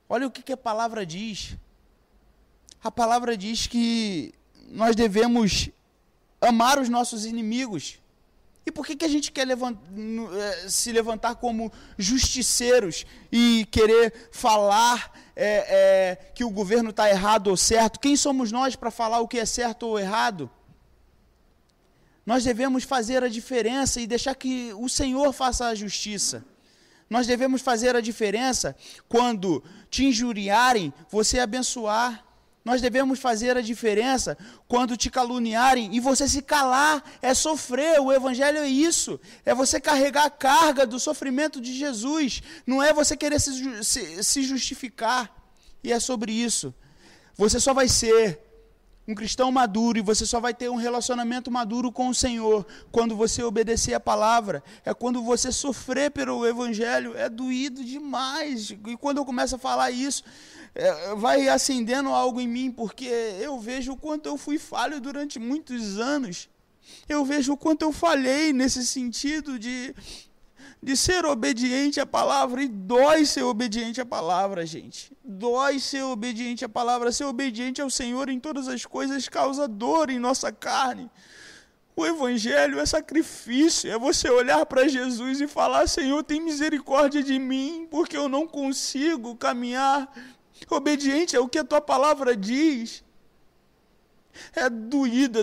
Olha 0.09 0.25
o 0.25 0.31
que, 0.31 0.41
que 0.41 0.53
a 0.53 0.57
palavra 0.57 1.05
diz. 1.05 1.55
A 2.83 2.89
palavra 2.89 3.37
diz 3.37 3.67
que 3.67 4.33
nós 4.69 4.95
devemos 4.95 5.69
amar 6.41 6.79
os 6.79 6.89
nossos 6.89 7.25
inimigos. 7.25 7.99
E 8.67 8.71
por 8.71 8.85
que, 8.85 8.97
que 8.97 9.05
a 9.05 9.07
gente 9.07 9.31
quer 9.31 9.47
eh, 9.49 10.65
se 10.67 10.91
levantar 10.91 11.35
como 11.35 11.71
justiceiros 11.97 13.05
e 13.31 13.65
querer 13.71 14.29
falar 14.29 15.09
é, 15.33 15.45
é, 15.69 16.15
que 16.35 16.43
o 16.43 16.49
governo 16.49 16.89
está 16.89 17.09
errado 17.09 17.47
ou 17.47 17.55
certo? 17.55 17.97
Quem 17.97 18.17
somos 18.17 18.51
nós 18.51 18.75
para 18.75 18.91
falar 18.91 19.21
o 19.21 19.27
que 19.27 19.39
é 19.39 19.45
certo 19.45 19.83
ou 19.83 19.97
errado? 19.97 20.51
Nós 22.25 22.43
devemos 22.43 22.83
fazer 22.83 23.23
a 23.23 23.29
diferença 23.29 24.01
e 24.01 24.05
deixar 24.05 24.35
que 24.35 24.73
o 24.73 24.89
Senhor 24.89 25.31
faça 25.31 25.67
a 25.67 25.73
justiça. 25.73 26.43
Nós 27.09 27.25
devemos 27.25 27.61
fazer 27.61 27.95
a 27.95 28.01
diferença 28.01 28.75
quando 29.07 29.63
te 29.89 30.03
injuriarem, 30.03 30.93
você 31.09 31.39
abençoar. 31.39 32.26
Nós 32.67 32.81
devemos 32.81 33.17
fazer 33.17 33.55
a 33.55 33.61
diferença 33.61 34.37
quando 34.67 34.97
te 34.97 35.09
caluniarem 35.09 35.95
e 35.95 36.01
você 36.01 36.27
se 36.27 36.41
calar, 36.41 37.01
é 37.21 37.33
sofrer. 37.33 38.01
O 38.01 38.11
Evangelho 38.11 38.57
é 38.57 38.67
isso, 38.67 39.17
é 39.45 39.55
você 39.55 39.79
carregar 39.79 40.25
a 40.25 40.29
carga 40.29 40.85
do 40.85 40.99
sofrimento 40.99 41.61
de 41.61 41.73
Jesus, 41.73 42.43
não 42.65 42.83
é 42.83 42.91
você 42.91 43.15
querer 43.15 43.39
se, 43.39 43.85
se, 43.85 44.21
se 44.21 44.43
justificar. 44.43 45.33
E 45.81 45.93
é 45.93 45.99
sobre 46.01 46.33
isso. 46.33 46.75
Você 47.37 47.57
só 47.57 47.73
vai 47.73 47.87
ser 47.87 48.37
um 49.07 49.15
cristão 49.15 49.49
maduro 49.51 49.97
e 49.97 50.01
você 50.01 50.25
só 50.25 50.39
vai 50.39 50.53
ter 50.53 50.69
um 50.69 50.75
relacionamento 50.75 51.49
maduro 51.49 51.91
com 51.91 52.09
o 52.09 52.13
Senhor 52.13 52.67
quando 52.91 53.15
você 53.15 53.41
obedecer 53.41 53.93
a 53.93 53.99
palavra. 53.99 54.61
É 54.83 54.93
quando 54.93 55.23
você 55.23 55.49
sofrer 55.49 56.11
pelo 56.11 56.45
Evangelho. 56.45 57.15
É 57.15 57.29
doído 57.29 57.85
demais. 57.85 58.71
E 58.71 58.97
quando 58.97 59.19
eu 59.19 59.25
começo 59.25 59.55
a 59.55 59.59
falar 59.59 59.91
isso, 59.91 60.23
é, 60.75 61.15
vai 61.15 61.47
acendendo 61.47 62.09
algo 62.09 62.41
em 62.41 62.47
mim, 62.47 62.69
porque 62.69 63.05
eu 63.05 63.57
vejo 63.59 63.93
o 63.93 63.97
quanto 63.97 64.27
eu 64.27 64.37
fui 64.37 64.59
falho 64.59 64.99
durante 64.99 65.39
muitos 65.39 65.97
anos. 65.97 66.49
Eu 67.07 67.23
vejo 67.23 67.53
o 67.53 67.57
quanto 67.57 67.83
eu 67.83 67.93
falhei 67.93 68.51
nesse 68.51 68.85
sentido 68.85 69.57
de 69.57 69.95
de 70.81 70.95
ser 70.95 71.25
obediente 71.25 71.99
à 71.99 72.05
palavra. 72.05 72.61
E 72.63 72.67
dói 72.67 73.25
ser 73.25 73.43
obediente 73.43 73.99
à 73.99 74.05
palavra, 74.05 74.65
gente. 74.65 75.11
Dói 75.23 75.79
ser 75.79 76.03
obediente 76.03 76.63
à 76.65 76.69
palavra. 76.69 77.11
Ser 77.11 77.25
obediente 77.25 77.81
ao 77.81 77.89
Senhor 77.89 78.29
em 78.29 78.39
todas 78.39 78.67
as 78.67 78.85
coisas 78.85 79.27
causa 79.27 79.67
dor 79.67 80.09
em 80.09 80.19
nossa 80.19 80.51
carne. 80.51 81.09
O 81.95 82.05
Evangelho 82.05 82.79
é 82.79 82.85
sacrifício, 82.85 83.91
é 83.91 83.97
você 83.97 84.29
olhar 84.29 84.63
para 84.67 84.87
Jesus 84.87 85.41
e 85.41 85.47
falar: 85.47 85.87
Senhor, 85.87 86.23
tem 86.23 86.39
misericórdia 86.39 87.23
de 87.23 87.39
mim, 87.39 87.87
porque 87.89 88.15
eu 88.15 88.29
não 88.29 88.45
consigo 88.45 89.35
caminhar 89.35 90.07
obediente 90.69 91.35
ao 91.35 91.49
que 91.49 91.57
a 91.57 91.63
tua 91.63 91.81
palavra 91.81 92.37
diz. 92.37 93.03
É 94.55 94.69
doído, 94.69 95.39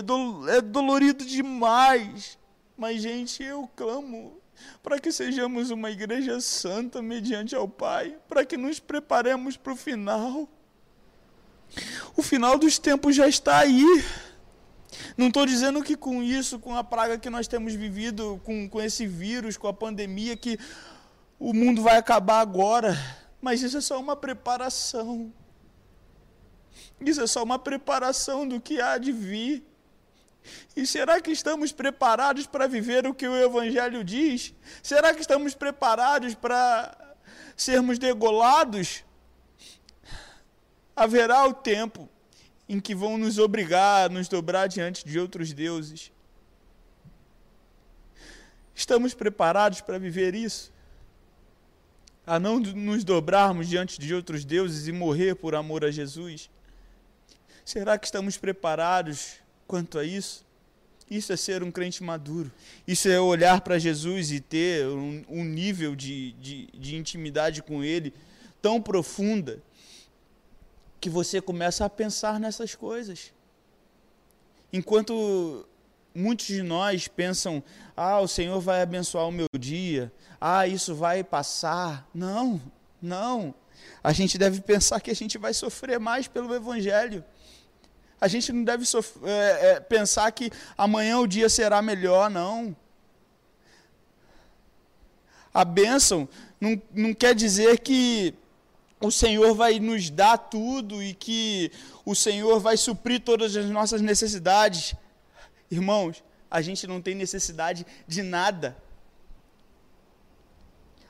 é, 0.49 0.57
é 0.57 0.61
dolorido 0.61 1.25
demais. 1.25 2.37
Mas, 2.77 3.01
gente, 3.01 3.43
eu 3.43 3.69
clamo 3.75 4.37
para 4.81 4.99
que 4.99 5.11
sejamos 5.11 5.69
uma 5.69 5.91
igreja 5.91 6.39
santa 6.39 7.01
mediante 7.01 7.55
ao 7.55 7.67
Pai, 7.67 8.17
para 8.27 8.45
que 8.45 8.57
nos 8.57 8.79
preparemos 8.79 9.57
para 9.57 9.73
o 9.73 9.75
final. 9.75 10.49
O 12.15 12.21
final 12.21 12.57
dos 12.57 12.77
tempos 12.77 13.15
já 13.15 13.27
está 13.27 13.59
aí. 13.59 13.83
Não 15.17 15.27
estou 15.27 15.45
dizendo 15.45 15.83
que 15.83 15.95
com 15.95 16.23
isso, 16.23 16.59
com 16.59 16.75
a 16.75 16.83
praga 16.83 17.17
que 17.17 17.29
nós 17.29 17.47
temos 17.47 17.73
vivido, 17.73 18.39
com, 18.43 18.69
com 18.69 18.81
esse 18.81 19.05
vírus, 19.05 19.57
com 19.57 19.67
a 19.67 19.73
pandemia, 19.73 20.37
que 20.37 20.57
o 21.39 21.53
mundo 21.53 21.81
vai 21.81 21.97
acabar 21.97 22.39
agora. 22.39 22.97
Mas 23.41 23.61
isso 23.61 23.77
é 23.77 23.81
só 23.81 23.99
uma 23.99 24.15
preparação. 24.15 25.33
Isso 26.99 27.21
é 27.21 27.27
só 27.27 27.43
uma 27.43 27.59
preparação 27.59 28.47
do 28.47 28.59
que 28.59 28.79
há 28.79 28.97
de 28.97 29.11
vir. 29.11 29.63
E 30.75 30.85
será 30.85 31.21
que 31.21 31.31
estamos 31.31 31.71
preparados 31.71 32.45
para 32.45 32.67
viver 32.67 33.07
o 33.07 33.13
que 33.13 33.27
o 33.27 33.35
Evangelho 33.35 34.03
diz? 34.03 34.53
Será 34.83 35.13
que 35.13 35.21
estamos 35.21 35.53
preparados 35.53 36.35
para 36.35 37.15
sermos 37.55 37.97
degolados? 37.97 39.03
Haverá 40.95 41.45
o 41.45 41.53
tempo 41.53 42.09
em 42.67 42.79
que 42.79 42.95
vão 42.95 43.17
nos 43.17 43.37
obrigar 43.37 44.05
a 44.05 44.09
nos 44.09 44.27
dobrar 44.27 44.67
diante 44.67 45.05
de 45.05 45.19
outros 45.19 45.53
deuses. 45.53 46.11
Estamos 48.73 49.13
preparados 49.13 49.81
para 49.81 49.97
viver 49.97 50.35
isso? 50.35 50.73
A 52.27 52.39
não 52.39 52.59
nos 52.59 53.03
dobrarmos 53.03 53.67
diante 53.67 53.99
de 53.99 54.13
outros 54.13 54.43
deuses 54.43 54.87
e 54.87 54.91
morrer 54.91 55.35
por 55.35 55.55
amor 55.55 55.85
a 55.85 55.91
Jesus? 55.91 56.49
Será 57.63 57.97
que 57.97 58.05
estamos 58.05 58.35
preparados 58.35 59.44
quanto 59.67 59.97
a 59.97 60.03
isso. 60.03 60.45
Isso 61.09 61.31
é 61.31 61.37
ser 61.37 61.61
um 61.61 61.71
crente 61.71 62.03
maduro. 62.03 62.51
Isso 62.87 63.07
é 63.07 63.19
olhar 63.19 63.61
para 63.61 63.77
Jesus 63.77 64.31
e 64.31 64.39
ter 64.39 64.87
um, 64.87 65.23
um 65.29 65.43
nível 65.43 65.95
de, 65.95 66.31
de, 66.33 66.67
de 66.73 66.95
intimidade 66.95 67.61
com 67.61 67.83
Ele 67.83 68.13
tão 68.61 68.81
profunda 68.81 69.61
que 70.99 71.09
você 71.09 71.39
começa 71.39 71.85
a 71.85 71.89
pensar 71.89 72.39
nessas 72.39 72.73
coisas. 72.73 73.31
Enquanto 74.73 75.67
muitos 76.15 76.47
de 76.47 76.63
nós 76.63 77.07
pensam, 77.07 77.63
ah, 77.95 78.19
o 78.19 78.27
Senhor 78.27 78.59
vai 78.59 78.81
abençoar 78.81 79.27
o 79.27 79.31
meu 79.31 79.47
dia, 79.59 80.11
ah, 80.41 80.65
isso 80.65 80.95
vai 80.95 81.23
passar. 81.23 82.09
Não, 82.13 82.59
não. 82.99 83.53
A 84.03 84.11
gente 84.13 84.37
deve 84.37 84.61
pensar 84.61 84.99
que 84.99 85.11
a 85.11 85.15
gente 85.15 85.37
vai 85.37 85.53
sofrer 85.53 85.99
mais 85.99 86.27
pelo 86.27 86.53
Evangelho. 86.55 87.23
A 88.19 88.27
gente 88.27 88.51
não 88.51 88.63
deve 88.63 88.85
é, 89.23 89.71
é, 89.71 89.79
pensar 89.79 90.31
que 90.31 90.51
amanhã 90.77 91.19
o 91.19 91.27
dia 91.27 91.49
será 91.49 91.81
melhor, 91.81 92.29
não. 92.29 92.75
A 95.53 95.63
bênção 95.63 96.27
não, 96.59 96.81
não 96.93 97.13
quer 97.13 97.35
dizer 97.35 97.79
que 97.79 98.33
o 98.99 99.11
Senhor 99.11 99.53
vai 99.53 99.79
nos 99.79 100.09
dar 100.09 100.37
tudo 100.37 101.03
e 101.03 101.13
que 101.13 101.71
o 102.05 102.15
Senhor 102.15 102.59
vai 102.59 102.77
suprir 102.77 103.21
todas 103.21 103.55
as 103.55 103.65
nossas 103.65 104.01
necessidades. 104.01 104.95
Irmãos, 105.69 106.23
a 106.49 106.61
gente 106.61 106.87
não 106.87 107.01
tem 107.01 107.15
necessidade 107.15 107.85
de 108.07 108.23
nada. 108.23 108.75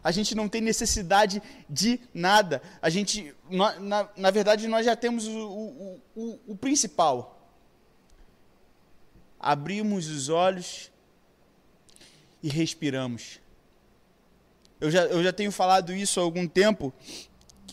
A 0.06 0.12
gente 0.12 0.36
não 0.36 0.48
tem 0.48 0.62
necessidade 0.62 1.42
de 1.68 2.00
nada. 2.14 2.62
A 2.80 2.92
gente, 2.92 3.34
na, 3.50 4.08
na 4.16 4.30
verdade, 4.30 4.68
nós 4.68 4.86
já 4.86 4.96
temos 4.96 5.26
o, 5.26 5.32
o, 5.36 6.02
o, 6.16 6.40
o 6.50 6.56
principal. 6.56 7.50
Abrimos 9.40 10.08
os 10.08 10.30
olhos 10.30 10.92
e 12.44 12.48
respiramos. 12.48 13.40
Eu 14.80 14.92
já, 14.92 15.06
eu 15.06 15.24
já 15.24 15.34
tenho 15.34 15.52
falado 15.52 15.92
isso 15.92 16.20
há 16.20 16.24
algum 16.24 16.48
tempo 16.48 16.94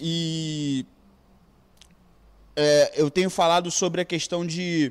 e 0.01 0.87
é, 2.57 2.93
eu 2.97 3.11
tenho 3.11 3.29
falado 3.29 3.71
sobre 3.71 4.01
a 4.01 4.07
questão 4.07 4.47
de, 4.47 4.91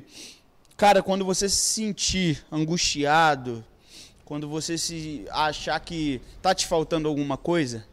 cara, 0.76 1.02
quando 1.02 1.24
você 1.24 1.48
se 1.48 1.56
sentir 1.56 2.46
angustiado, 2.52 3.64
quando 4.24 4.48
você 4.48 4.78
se 4.78 5.26
achar 5.30 5.78
que 5.80 6.20
tá 6.40 6.54
te 6.54 6.66
faltando 6.66 7.08
alguma 7.08 7.36
coisa, 7.36 7.84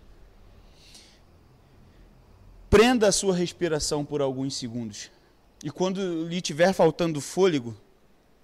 prenda 2.70 3.08
a 3.08 3.12
sua 3.12 3.36
respiração 3.36 4.06
por 4.06 4.22
alguns 4.22 4.56
segundos. 4.56 5.10
E 5.64 5.70
quando 5.70 6.28
lhe 6.28 6.40
tiver 6.42 6.72
faltando 6.74 7.20
fôlego, 7.20 7.76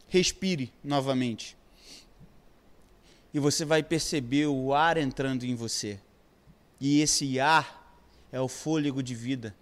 respire 0.08 0.71
novamente. 0.84 1.56
E 3.34 3.39
você 3.39 3.65
vai 3.65 3.84
perceber 3.84 4.48
o 4.48 4.74
ar 4.74 4.98
entrando 4.98 5.43
em 5.43 5.56
você. 5.56 6.00
E 6.80 7.02
esse 7.02 7.39
ar 7.39 7.86
é 8.32 8.39
o 8.39 8.48
fôlego 8.48 9.02
de 9.02 9.15
vida. 9.15 9.56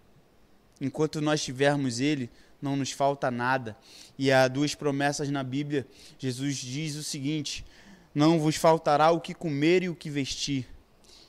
Enquanto 0.80 1.22
nós 1.22 1.44
tivermos 1.44 2.00
ele, 2.00 2.30
não 2.62 2.76
nos 2.76 2.92
falta 2.92 3.30
nada. 3.30 3.78
E 4.18 4.32
há 4.32 4.48
duas 4.48 4.74
promessas 4.74 5.30
na 5.30 5.44
Bíblia. 5.44 5.86
Jesus 6.18 6.56
diz 6.56 6.96
o 6.96 7.04
seguinte: 7.04 7.66
não 8.14 8.40
vos 8.40 8.56
faltará 8.56 9.12
o 9.12 9.20
que 9.20 9.34
comer 9.34 9.84
e 9.84 9.90
o 9.90 9.96
que 9.96 10.10
vestir. 10.10 10.68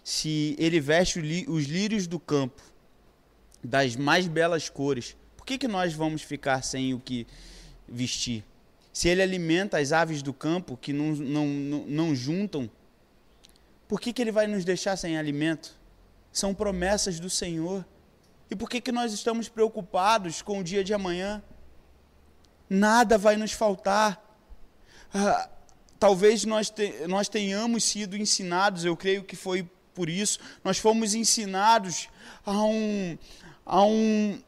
Se 0.02 0.54
ele 0.58 0.80
veste 0.80 1.18
os 1.48 1.64
lírios 1.64 2.06
do 2.06 2.20
campo, 2.20 2.62
das 3.62 3.96
mais 3.96 4.26
belas 4.26 4.68
cores, 4.68 5.16
por 5.36 5.46
que, 5.46 5.56
que 5.56 5.68
nós 5.68 5.94
vamos 5.94 6.22
ficar 6.22 6.62
sem 6.62 6.92
o 6.92 7.00
que 7.00 7.26
vestir? 7.88 8.44
Se 8.92 9.08
ele 9.08 9.22
alimenta 9.22 9.78
as 9.78 9.92
aves 9.92 10.22
do 10.22 10.32
campo, 10.32 10.76
que 10.76 10.92
não, 10.92 11.14
não, 11.16 11.46
não, 11.46 11.86
não 11.86 12.14
juntam, 12.14 12.70
por 13.88 14.00
que, 14.00 14.12
que 14.12 14.22
ele 14.22 14.32
vai 14.32 14.46
nos 14.46 14.64
deixar 14.64 14.96
sem 14.96 15.16
alimento? 15.16 15.74
São 16.32 16.54
promessas 16.54 17.18
do 17.18 17.30
Senhor. 17.30 17.84
E 18.50 18.56
por 18.56 18.68
que, 18.68 18.80
que 18.80 18.92
nós 18.92 19.12
estamos 19.12 19.48
preocupados 19.48 20.42
com 20.42 20.58
o 20.58 20.64
dia 20.64 20.84
de 20.84 20.92
amanhã? 20.92 21.42
Nada 22.68 23.18
vai 23.18 23.36
nos 23.36 23.52
faltar. 23.52 24.22
Ah, 25.12 25.48
talvez 25.98 26.44
nós, 26.44 26.70
te, 26.70 26.92
nós 27.08 27.28
tenhamos 27.28 27.84
sido 27.84 28.16
ensinados, 28.16 28.84
eu 28.84 28.96
creio 28.96 29.24
que 29.24 29.36
foi 29.36 29.68
por 29.94 30.08
isso, 30.08 30.38
nós 30.62 30.78
fomos 30.78 31.14
ensinados 31.14 32.08
a 32.44 32.62
um, 32.64 33.16
a 33.64 33.84
um 33.84 34.38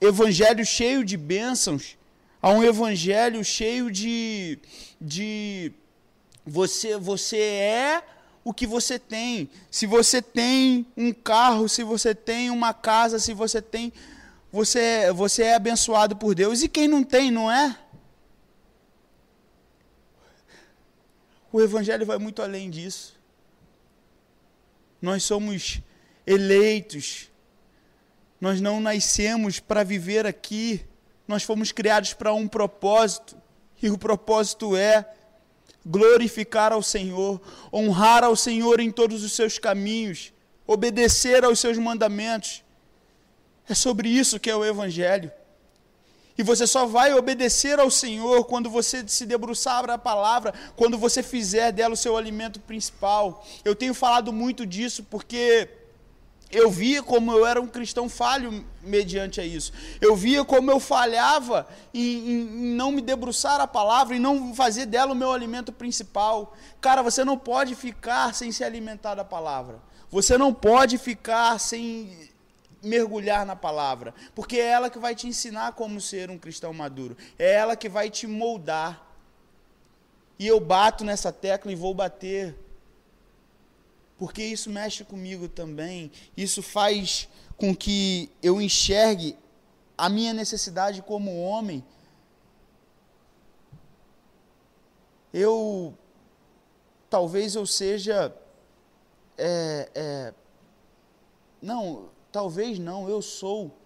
evangelho 0.00 0.64
cheio 0.64 1.04
de 1.04 1.16
bênçãos, 1.16 1.96
a 2.40 2.50
um 2.50 2.62
evangelho 2.62 3.44
cheio 3.44 3.90
de, 3.90 4.58
de 5.00 5.72
você, 6.46 6.96
você 6.96 7.38
é 7.38 8.02
o 8.44 8.52
que 8.52 8.66
você 8.66 8.98
tem. 8.98 9.48
Se 9.70 9.86
você 9.86 10.20
tem 10.20 10.86
um 10.96 11.12
carro, 11.12 11.68
se 11.68 11.82
você 11.82 12.14
tem 12.14 12.50
uma 12.50 12.74
casa, 12.74 13.18
se 13.18 13.32
você 13.32 13.62
tem. 13.62 13.92
Você, 14.52 15.10
você 15.12 15.44
é 15.44 15.54
abençoado 15.54 16.14
por 16.14 16.34
Deus. 16.34 16.62
E 16.62 16.68
quem 16.68 16.86
não 16.86 17.02
tem, 17.02 17.30
não 17.30 17.50
é? 17.50 17.76
O 21.54 21.62
Evangelho 21.62 22.04
vai 22.04 22.18
muito 22.18 22.42
além 22.42 22.68
disso. 22.68 23.14
Nós 25.00 25.22
somos 25.22 25.80
eleitos. 26.26 27.30
Nós 28.40 28.60
não 28.60 28.80
nascemos 28.80 29.60
para 29.60 29.84
viver 29.84 30.26
aqui. 30.26 30.84
Nós 31.28 31.44
fomos 31.44 31.70
criados 31.70 32.12
para 32.12 32.34
um 32.34 32.48
propósito. 32.48 33.36
E 33.80 33.88
o 33.88 33.96
propósito 33.96 34.76
é 34.76 35.08
glorificar 35.86 36.72
ao 36.72 36.82
Senhor, 36.82 37.40
honrar 37.72 38.24
ao 38.24 38.34
Senhor 38.34 38.80
em 38.80 38.90
todos 38.90 39.22
os 39.22 39.30
seus 39.30 39.56
caminhos, 39.56 40.32
obedecer 40.66 41.44
aos 41.44 41.60
seus 41.60 41.78
mandamentos. 41.78 42.64
É 43.68 43.74
sobre 43.74 44.08
isso 44.08 44.40
que 44.40 44.50
é 44.50 44.56
o 44.56 44.64
Evangelho. 44.64 45.30
E 46.36 46.42
você 46.42 46.66
só 46.66 46.84
vai 46.84 47.14
obedecer 47.14 47.78
ao 47.78 47.90
Senhor 47.90 48.44
quando 48.44 48.68
você 48.68 49.06
se 49.06 49.24
debruçar 49.24 49.76
sobre 49.76 49.92
a 49.92 49.98
palavra, 49.98 50.52
quando 50.74 50.98
você 50.98 51.22
fizer 51.22 51.70
dela 51.70 51.94
o 51.94 51.96
seu 51.96 52.16
alimento 52.16 52.58
principal. 52.60 53.44
Eu 53.64 53.74
tenho 53.74 53.94
falado 53.94 54.32
muito 54.32 54.66
disso 54.66 55.04
porque 55.04 55.68
eu 56.50 56.70
via 56.70 57.02
como 57.02 57.32
eu 57.32 57.46
era 57.46 57.60
um 57.60 57.66
cristão 57.66 58.08
falho 58.08 58.64
mediante 58.82 59.40
a 59.40 59.44
isso. 59.44 59.72
Eu 60.00 60.14
via 60.14 60.44
como 60.44 60.70
eu 60.70 60.78
falhava 60.78 61.66
em, 61.92 62.30
em, 62.30 62.44
não 62.74 62.92
me 62.92 63.00
debruçar 63.00 63.60
a 63.60 63.66
palavra 63.66 64.14
e 64.16 64.20
não 64.20 64.54
fazer 64.54 64.86
dela 64.86 65.12
o 65.12 65.16
meu 65.16 65.32
alimento 65.32 65.72
principal. 65.72 66.54
Cara, 66.80 67.02
você 67.02 67.24
não 67.24 67.36
pode 67.36 67.74
ficar 67.74 68.34
sem 68.34 68.52
se 68.52 68.62
alimentar 68.62 69.14
da 69.14 69.24
palavra. 69.24 69.80
Você 70.10 70.38
não 70.38 70.54
pode 70.54 70.96
ficar 70.96 71.58
sem 71.58 72.33
mergulhar 72.84 73.44
na 73.44 73.56
palavra, 73.56 74.14
porque 74.34 74.56
é 74.56 74.66
ela 74.66 74.90
que 74.90 74.98
vai 74.98 75.14
te 75.14 75.26
ensinar 75.26 75.72
como 75.72 76.00
ser 76.00 76.30
um 76.30 76.38
cristão 76.38 76.72
maduro, 76.72 77.16
é 77.38 77.52
ela 77.54 77.76
que 77.76 77.88
vai 77.88 78.10
te 78.10 78.26
moldar. 78.26 79.02
E 80.38 80.46
eu 80.46 80.58
bato 80.60 81.04
nessa 81.04 81.32
tecla 81.32 81.72
e 81.72 81.76
vou 81.76 81.94
bater, 81.94 82.56
porque 84.18 84.44
isso 84.44 84.68
mexe 84.70 85.04
comigo 85.04 85.48
também, 85.48 86.10
isso 86.36 86.62
faz 86.62 87.28
com 87.56 87.74
que 87.74 88.30
eu 88.42 88.60
enxergue 88.60 89.36
a 89.96 90.08
minha 90.08 90.32
necessidade 90.32 91.02
como 91.02 91.42
homem. 91.42 91.84
Eu, 95.32 95.94
talvez 97.08 97.54
eu 97.54 97.66
seja, 97.66 98.34
é, 99.36 99.90
é, 99.94 100.34
não, 101.60 102.10
Talvez 102.34 102.80
não, 102.80 103.08
eu 103.08 103.22
sou 103.22 103.78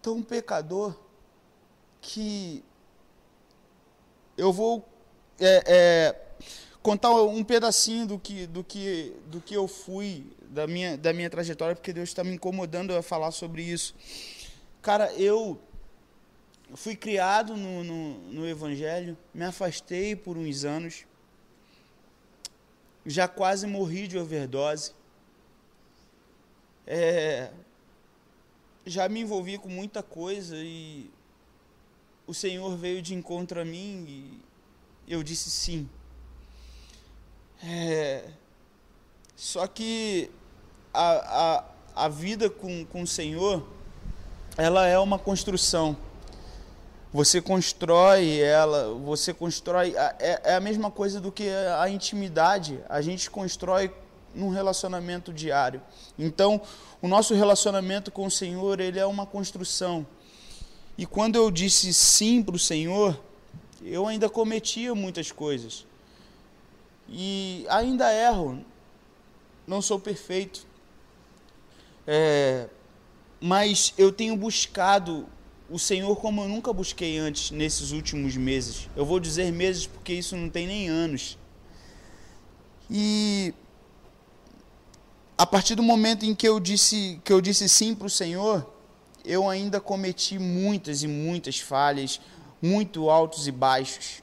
tão 0.00 0.22
pecador 0.22 0.96
que 2.00 2.62
eu 4.38 4.52
vou 4.52 4.88
é, 5.40 5.64
é, 5.66 6.20
contar 6.80 7.10
um 7.14 7.42
pedacinho 7.42 8.06
do 8.06 8.16
que, 8.16 8.46
do, 8.46 8.62
que, 8.62 9.12
do 9.26 9.40
que 9.40 9.54
eu 9.54 9.66
fui, 9.66 10.24
da 10.42 10.68
minha, 10.68 10.96
da 10.96 11.12
minha 11.12 11.28
trajetória, 11.28 11.74
porque 11.74 11.92
Deus 11.92 12.10
está 12.10 12.22
me 12.22 12.34
incomodando 12.34 12.94
a 12.94 13.02
falar 13.02 13.32
sobre 13.32 13.64
isso. 13.64 13.96
Cara, 14.80 15.12
eu 15.14 15.60
fui 16.76 16.94
criado 16.94 17.56
no, 17.56 17.82
no, 17.82 18.18
no 18.30 18.46
Evangelho, 18.46 19.18
me 19.34 19.44
afastei 19.44 20.14
por 20.14 20.36
uns 20.36 20.64
anos, 20.64 21.06
já 23.04 23.26
quase 23.26 23.66
morri 23.66 24.06
de 24.06 24.16
overdose. 24.16 24.94
É, 26.86 27.50
já 28.84 29.08
me 29.08 29.20
envolvi 29.20 29.58
com 29.58 29.68
muita 29.68 30.02
coisa 30.02 30.56
e 30.56 31.10
o 32.26 32.32
Senhor 32.32 32.76
veio 32.76 33.02
de 33.02 33.14
encontro 33.14 33.60
a 33.60 33.64
mim 33.64 34.40
e 35.06 35.12
eu 35.12 35.22
disse 35.22 35.50
sim. 35.50 35.88
É, 37.64 38.28
só 39.34 39.66
que 39.66 40.30
a, 40.94 41.64
a, 41.96 42.04
a 42.04 42.08
vida 42.08 42.48
com, 42.48 42.84
com 42.86 43.02
o 43.02 43.06
Senhor, 43.06 43.66
ela 44.56 44.86
é 44.86 44.98
uma 44.98 45.18
construção. 45.18 45.96
Você 47.12 47.40
constrói 47.40 48.40
ela, 48.40 48.94
você 48.94 49.32
constrói. 49.34 49.94
É, 49.96 50.40
é 50.44 50.54
a 50.54 50.60
mesma 50.60 50.90
coisa 50.90 51.20
do 51.20 51.32
que 51.32 51.48
a 51.48 51.88
intimidade. 51.88 52.80
A 52.88 53.00
gente 53.00 53.30
constrói 53.30 53.92
num 54.36 54.50
relacionamento 54.50 55.32
diário. 55.32 55.82
Então, 56.18 56.60
o 57.00 57.08
nosso 57.08 57.34
relacionamento 57.34 58.10
com 58.10 58.26
o 58.26 58.30
Senhor, 58.30 58.78
ele 58.80 58.98
é 58.98 59.06
uma 59.06 59.26
construção. 59.26 60.06
E 60.98 61.04
quando 61.04 61.36
eu 61.36 61.50
disse 61.50 61.92
sim 61.92 62.42
para 62.42 62.54
o 62.54 62.58
Senhor, 62.58 63.18
eu 63.82 64.06
ainda 64.06 64.28
cometia 64.28 64.94
muitas 64.94 65.32
coisas. 65.32 65.86
E 67.08 67.66
ainda 67.68 68.12
erro, 68.12 68.64
não 69.66 69.80
sou 69.82 69.98
perfeito. 69.98 70.66
É, 72.06 72.68
mas 73.40 73.92
eu 73.98 74.12
tenho 74.12 74.36
buscado 74.36 75.26
o 75.68 75.78
Senhor 75.78 76.16
como 76.16 76.42
eu 76.42 76.48
nunca 76.48 76.72
busquei 76.72 77.18
antes 77.18 77.50
nesses 77.50 77.90
últimos 77.90 78.36
meses. 78.36 78.88
Eu 78.96 79.04
vou 79.04 79.18
dizer 79.18 79.52
meses 79.52 79.86
porque 79.86 80.12
isso 80.12 80.36
não 80.36 80.48
tem 80.48 80.66
nem 80.66 80.88
anos. 80.88 81.36
E 82.90 83.52
a 85.38 85.44
partir 85.46 85.74
do 85.74 85.82
momento 85.82 86.24
em 86.24 86.34
que 86.34 86.48
eu 86.48 86.58
disse 86.58 87.20
que 87.24 87.32
eu 87.32 87.40
disse 87.40 87.68
sim 87.68 87.94
para 87.94 88.06
o 88.06 88.10
Senhor, 88.10 88.72
eu 89.24 89.48
ainda 89.48 89.80
cometi 89.80 90.38
muitas 90.38 91.02
e 91.02 91.08
muitas 91.08 91.58
falhas, 91.58 92.20
muito 92.62 93.10
altos 93.10 93.46
e 93.46 93.52
baixos. 93.52 94.22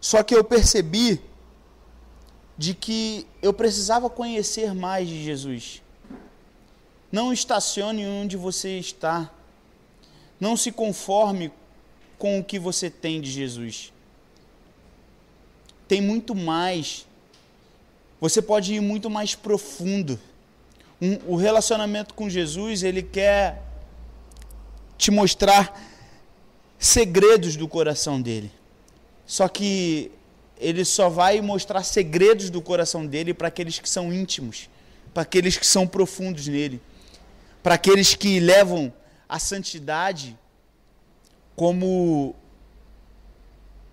Só 0.00 0.22
que 0.22 0.34
eu 0.34 0.42
percebi 0.42 1.20
de 2.56 2.74
que 2.74 3.26
eu 3.40 3.52
precisava 3.52 4.10
conhecer 4.10 4.74
mais 4.74 5.08
de 5.08 5.22
Jesus. 5.22 5.82
Não 7.12 7.32
estacione 7.32 8.06
onde 8.06 8.36
você 8.36 8.78
está. 8.78 9.30
Não 10.38 10.56
se 10.56 10.72
conforme 10.72 11.52
com 12.18 12.38
o 12.38 12.44
que 12.44 12.58
você 12.58 12.88
tem 12.88 13.20
de 13.20 13.30
Jesus. 13.30 13.92
Tem 15.86 16.00
muito 16.00 16.34
mais. 16.34 17.06
Você 18.20 18.42
pode 18.42 18.74
ir 18.74 18.80
muito 18.80 19.08
mais 19.08 19.34
profundo. 19.34 20.20
Um, 21.00 21.18
o 21.26 21.36
relacionamento 21.36 22.12
com 22.12 22.28
Jesus, 22.28 22.82
ele 22.82 23.02
quer 23.02 23.62
te 24.98 25.10
mostrar 25.10 25.80
segredos 26.78 27.56
do 27.56 27.66
coração 27.66 28.20
dele. 28.20 28.52
Só 29.26 29.48
que 29.48 30.12
ele 30.58 30.84
só 30.84 31.08
vai 31.08 31.40
mostrar 31.40 31.82
segredos 31.82 32.50
do 32.50 32.60
coração 32.60 33.06
dele 33.06 33.32
para 33.32 33.48
aqueles 33.48 33.78
que 33.78 33.88
são 33.88 34.12
íntimos, 34.12 34.68
para 35.14 35.22
aqueles 35.22 35.56
que 35.56 35.66
são 35.66 35.86
profundos 35.86 36.46
nele, 36.46 36.80
para 37.62 37.76
aqueles 37.76 38.14
que 38.14 38.38
levam 38.38 38.92
a 39.26 39.38
santidade 39.38 40.36
como 41.56 42.34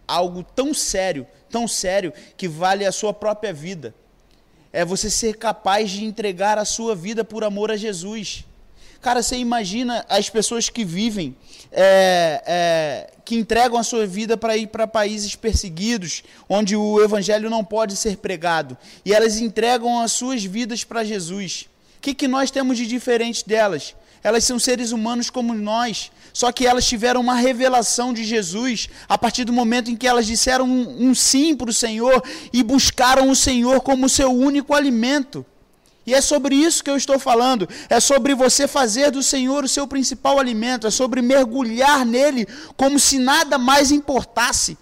algo 0.05 0.43
tão 0.43 0.73
sério, 0.73 1.25
tão 1.49 1.67
sério 1.67 2.11
que 2.35 2.47
vale 2.47 2.85
a 2.85 2.91
sua 2.91 3.13
própria 3.13 3.53
vida. 3.53 3.93
É 4.71 4.83
você 4.83 5.09
ser 5.09 5.37
capaz 5.37 5.89
de 5.89 6.03
entregar 6.05 6.57
a 6.57 6.65
sua 6.65 6.95
vida 6.95 7.23
por 7.23 7.43
amor 7.43 7.71
a 7.71 7.77
Jesus. 7.77 8.45
Cara, 9.01 9.21
você 9.21 9.37
imagina 9.37 10.05
as 10.09 10.29
pessoas 10.29 10.69
que 10.69 10.83
vivem, 10.83 11.35
é, 11.71 12.41
é, 12.45 13.09
que 13.23 13.35
entregam 13.35 13.77
a 13.77 13.83
sua 13.83 14.07
vida 14.07 14.35
para 14.35 14.57
ir 14.57 14.67
para 14.67 14.87
países 14.87 15.35
perseguidos, 15.35 16.23
onde 16.49 16.75
o 16.75 17.01
evangelho 17.01 17.49
não 17.49 17.63
pode 17.63 17.95
ser 17.95 18.17
pregado, 18.17 18.77
e 19.05 19.13
elas 19.13 19.37
entregam 19.37 19.99
as 19.99 20.11
suas 20.11 20.43
vidas 20.43 20.83
para 20.83 21.03
Jesus. 21.03 21.67
O 21.97 22.01
que, 22.01 22.13
que 22.13 22.27
nós 22.27 22.51
temos 22.51 22.77
de 22.77 22.87
diferente 22.87 23.47
delas? 23.47 23.95
Elas 24.23 24.43
são 24.43 24.59
seres 24.59 24.91
humanos 24.91 25.29
como 25.29 25.53
nós, 25.53 26.11
só 26.33 26.51
que 26.51 26.67
elas 26.67 26.85
tiveram 26.85 27.21
uma 27.21 27.35
revelação 27.35 28.13
de 28.13 28.23
Jesus 28.23 28.89
a 29.07 29.17
partir 29.17 29.43
do 29.43 29.53
momento 29.53 29.89
em 29.89 29.95
que 29.95 30.07
elas 30.07 30.25
disseram 30.25 30.65
um, 30.65 31.09
um 31.09 31.15
sim 31.15 31.55
para 31.55 31.69
o 31.69 31.73
Senhor 31.73 32.23
e 32.51 32.63
buscaram 32.63 33.29
o 33.29 33.35
Senhor 33.35 33.81
como 33.81 34.09
seu 34.09 34.31
único 34.31 34.73
alimento. 34.73 35.45
E 36.07 36.13
é 36.13 36.21
sobre 36.21 36.55
isso 36.55 36.81
que 36.81 36.89
eu 36.89 36.95
estou 36.95 37.19
falando. 37.19 37.67
É 37.89 37.99
sobre 37.99 38.33
você 38.33 38.65
fazer 38.65 39.11
do 39.11 39.21
Senhor 39.21 39.65
o 39.65 39.67
seu 39.67 39.85
principal 39.85 40.39
alimento. 40.39 40.87
É 40.87 40.89
sobre 40.89 41.21
mergulhar 41.21 42.05
nele 42.05 42.47
como 42.77 42.97
se 42.97 43.19
nada 43.19 43.57
mais 43.57 43.91
importasse. 43.91 44.77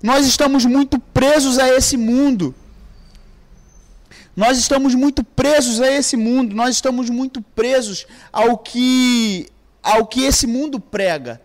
Nós 0.00 0.24
estamos 0.26 0.64
muito 0.64 0.96
presos 1.00 1.58
a 1.58 1.68
esse 1.68 1.96
mundo. 1.96 2.54
Nós 4.38 4.56
estamos 4.56 4.94
muito 4.94 5.24
presos 5.24 5.80
a 5.80 5.90
esse 5.90 6.16
mundo. 6.16 6.54
Nós 6.54 6.76
estamos 6.76 7.10
muito 7.10 7.42
presos 7.42 8.06
ao 8.32 8.56
que 8.56 9.48
ao 9.82 10.06
que 10.06 10.22
esse 10.22 10.46
mundo 10.46 10.78
prega. 10.78 11.42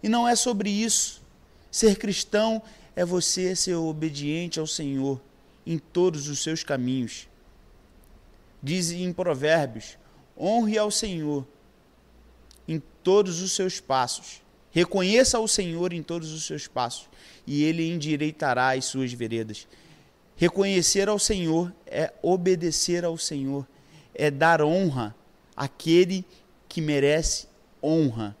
E 0.00 0.08
não 0.08 0.28
é 0.28 0.36
sobre 0.36 0.70
isso. 0.70 1.20
Ser 1.68 1.96
cristão 1.96 2.62
é 2.94 3.04
você 3.04 3.56
ser 3.56 3.74
obediente 3.74 4.60
ao 4.60 4.68
Senhor 4.68 5.20
em 5.66 5.78
todos 5.78 6.28
os 6.28 6.40
seus 6.40 6.62
caminhos. 6.62 7.26
Diz 8.62 8.92
em 8.92 9.12
Provérbios: 9.12 9.98
honre 10.38 10.78
ao 10.78 10.92
Senhor 10.92 11.44
em 12.68 12.80
todos 13.02 13.42
os 13.42 13.50
seus 13.50 13.80
passos. 13.80 14.40
Reconheça 14.70 15.38
ao 15.38 15.48
Senhor 15.48 15.92
em 15.92 16.04
todos 16.04 16.30
os 16.30 16.46
seus 16.46 16.68
passos, 16.68 17.08
e 17.44 17.64
ele 17.64 17.90
endireitará 17.90 18.74
as 18.74 18.84
suas 18.84 19.12
veredas. 19.12 19.66
Reconhecer 20.42 21.08
ao 21.08 21.20
Senhor 21.20 21.72
é 21.86 22.12
obedecer 22.20 23.04
ao 23.04 23.16
Senhor, 23.16 23.64
é 24.12 24.28
dar 24.28 24.60
honra 24.60 25.14
àquele 25.56 26.24
que 26.68 26.80
merece 26.80 27.46
honra. 27.80 28.36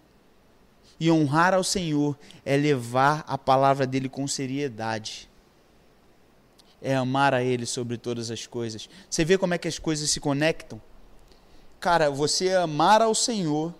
E 0.98 1.12
honrar 1.12 1.54
ao 1.54 1.62
Senhor 1.62 2.18
é 2.44 2.56
levar 2.56 3.24
a 3.24 3.38
palavra 3.38 3.86
dele 3.86 4.08
com 4.08 4.26
seriedade 4.26 5.30
é 6.80 6.96
amar 6.96 7.32
a 7.32 7.44
Ele 7.44 7.64
sobre 7.64 7.96
todas 7.96 8.32
as 8.32 8.48
coisas. 8.48 8.88
Você 9.08 9.24
vê 9.24 9.38
como 9.38 9.54
é 9.54 9.58
que 9.58 9.68
as 9.68 9.78
coisas 9.78 10.10
se 10.10 10.18
conectam? 10.18 10.82
Cara, 11.78 12.10
você 12.10 12.52
amar 12.52 13.00
ao 13.00 13.14
Senhor, 13.14 13.72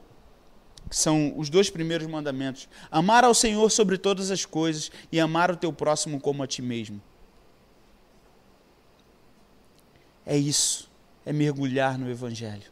que 0.88 0.94
são 0.96 1.36
os 1.36 1.50
dois 1.50 1.68
primeiros 1.68 2.06
mandamentos. 2.06 2.68
Amar 2.88 3.24
ao 3.24 3.34
Senhor 3.34 3.68
sobre 3.68 3.98
todas 3.98 4.30
as 4.30 4.44
coisas 4.44 4.92
e 5.10 5.18
amar 5.18 5.50
o 5.50 5.56
teu 5.56 5.72
próximo 5.72 6.20
como 6.20 6.44
a 6.44 6.46
ti 6.46 6.62
mesmo. 6.62 7.02
É 10.24 10.36
isso, 10.36 10.90
é 11.26 11.32
mergulhar 11.32 11.98
no 11.98 12.10
Evangelho. 12.10 12.70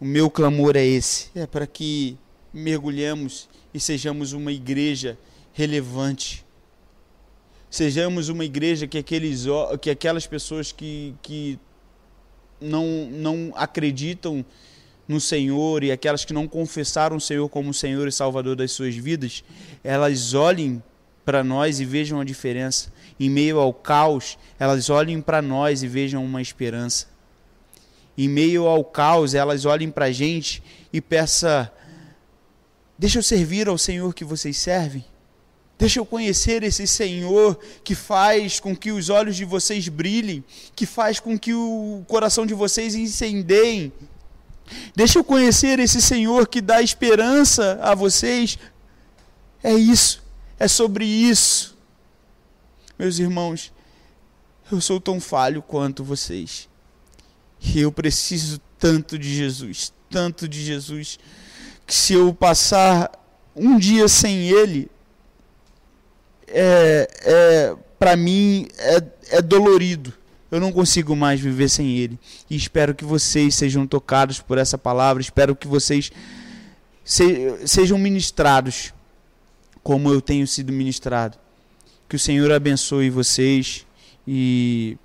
O 0.00 0.04
meu 0.04 0.30
clamor 0.30 0.76
é 0.76 0.84
esse, 0.84 1.30
é 1.34 1.46
para 1.46 1.66
que 1.66 2.18
mergulhemos 2.52 3.48
e 3.72 3.78
sejamos 3.80 4.32
uma 4.32 4.52
igreja 4.52 5.16
relevante 5.52 6.44
sejamos 7.72 8.28
uma 8.28 8.44
igreja 8.44 8.86
que, 8.86 8.98
aqueles, 8.98 9.46
que 9.80 9.88
aquelas 9.88 10.26
pessoas 10.26 10.70
que, 10.70 11.14
que 11.22 11.58
não, 12.60 13.08
não 13.10 13.50
acreditam 13.56 14.44
no 15.08 15.18
Senhor 15.18 15.82
e 15.82 15.90
aquelas 15.90 16.22
que 16.22 16.34
não 16.34 16.46
confessaram 16.46 17.16
o 17.16 17.20
Senhor 17.20 17.48
como 17.48 17.72
Senhor 17.72 18.06
e 18.06 18.12
Salvador 18.12 18.56
das 18.56 18.72
suas 18.72 18.94
vidas, 18.94 19.42
elas 19.82 20.34
olhem 20.34 20.82
para 21.24 21.42
nós 21.44 21.80
e 21.80 21.84
vejam 21.84 22.20
a 22.20 22.24
diferença. 22.24 22.92
Em 23.18 23.30
meio 23.30 23.58
ao 23.58 23.72
caos, 23.72 24.38
elas 24.58 24.90
olhem 24.90 25.20
para 25.20 25.40
nós 25.40 25.82
e 25.82 25.88
vejam 25.88 26.24
uma 26.24 26.42
esperança. 26.42 27.06
Em 28.16 28.28
meio 28.28 28.66
ao 28.66 28.84
caos, 28.84 29.34
elas 29.34 29.64
olhem 29.64 29.90
para 29.90 30.06
a 30.06 30.12
gente 30.12 30.62
e 30.92 31.00
peçam: 31.00 31.68
Deixa 32.98 33.18
eu 33.18 33.22
servir 33.22 33.68
ao 33.68 33.78
Senhor 33.78 34.14
que 34.14 34.24
vocês 34.24 34.56
servem. 34.56 35.04
Deixa 35.78 35.98
eu 35.98 36.06
conhecer 36.06 36.62
esse 36.62 36.86
Senhor 36.86 37.58
que 37.82 37.94
faz 37.94 38.60
com 38.60 38.76
que 38.76 38.92
os 38.92 39.08
olhos 39.08 39.34
de 39.34 39.44
vocês 39.44 39.88
brilhem, 39.88 40.44
que 40.76 40.86
faz 40.86 41.18
com 41.18 41.36
que 41.36 41.52
o 41.52 42.04
coração 42.06 42.46
de 42.46 42.54
vocês 42.54 42.94
incendeiem. 42.94 43.92
Deixa 44.94 45.18
eu 45.18 45.24
conhecer 45.24 45.80
esse 45.80 46.00
Senhor 46.00 46.46
que 46.46 46.60
dá 46.60 46.80
esperança 46.80 47.80
a 47.82 47.94
vocês. 47.94 48.58
É 49.60 49.74
isso, 49.74 50.21
é 50.62 50.68
sobre 50.68 51.04
isso. 51.04 51.76
Meus 52.96 53.18
irmãos, 53.18 53.72
eu 54.70 54.80
sou 54.80 55.00
tão 55.00 55.20
falho 55.20 55.60
quanto 55.60 56.04
vocês. 56.04 56.68
E 57.60 57.80
eu 57.80 57.90
preciso 57.90 58.60
tanto 58.78 59.18
de 59.18 59.34
Jesus, 59.34 59.92
tanto 60.08 60.46
de 60.46 60.64
Jesus, 60.64 61.18
que 61.84 61.92
se 61.92 62.12
eu 62.12 62.32
passar 62.32 63.10
um 63.56 63.76
dia 63.76 64.06
sem 64.06 64.50
Ele, 64.50 64.88
é, 66.46 67.08
é 67.22 67.76
para 67.98 68.14
mim 68.14 68.68
é, 68.78 69.02
é 69.38 69.42
dolorido. 69.42 70.12
Eu 70.48 70.60
não 70.60 70.70
consigo 70.70 71.16
mais 71.16 71.40
viver 71.40 71.68
sem 71.68 71.96
ele. 71.96 72.20
E 72.48 72.54
espero 72.54 72.94
que 72.94 73.06
vocês 73.06 73.54
sejam 73.54 73.86
tocados 73.86 74.38
por 74.38 74.58
essa 74.58 74.76
palavra. 74.76 75.22
Espero 75.22 75.56
que 75.56 75.66
vocês 75.66 76.12
se, 77.02 77.66
sejam 77.66 77.96
ministrados 77.96 78.92
como 79.82 80.10
eu 80.10 80.20
tenho 80.20 80.46
sido 80.46 80.72
ministrado. 80.72 81.38
Que 82.08 82.16
o 82.16 82.18
Senhor 82.18 82.50
abençoe 82.52 83.10
vocês 83.10 83.86
e 84.26 84.96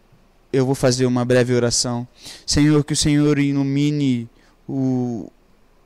eu 0.52 0.66
vou 0.66 0.76
fazer 0.76 1.06
uma 1.06 1.24
breve 1.26 1.54
oração. 1.54 2.08
Senhor, 2.46 2.84
que 2.84 2.94
o 2.94 2.98
Senhor 2.98 3.40
ilumine 3.40 4.30
o, 4.68 5.32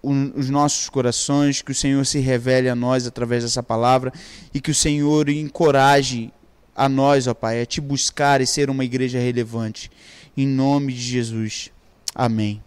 os 0.01 0.49
nossos 0.49 0.89
corações, 0.89 1.61
que 1.61 1.71
o 1.71 1.75
Senhor 1.75 2.05
se 2.05 2.19
revele 2.19 2.69
a 2.69 2.75
nós 2.75 3.05
através 3.05 3.43
dessa 3.43 3.61
palavra 3.61 4.11
e 4.53 4.59
que 4.59 4.71
o 4.71 4.75
Senhor 4.75 5.29
encoraje 5.29 6.31
a 6.75 6.89
nós, 6.89 7.27
ó 7.27 7.33
Pai, 7.33 7.61
a 7.61 7.65
te 7.65 7.79
buscar 7.79 8.41
e 8.41 8.47
ser 8.47 8.69
uma 8.69 8.83
igreja 8.83 9.19
relevante. 9.19 9.91
Em 10.35 10.47
nome 10.47 10.93
de 10.93 11.01
Jesus. 11.01 11.71
Amém. 12.15 12.61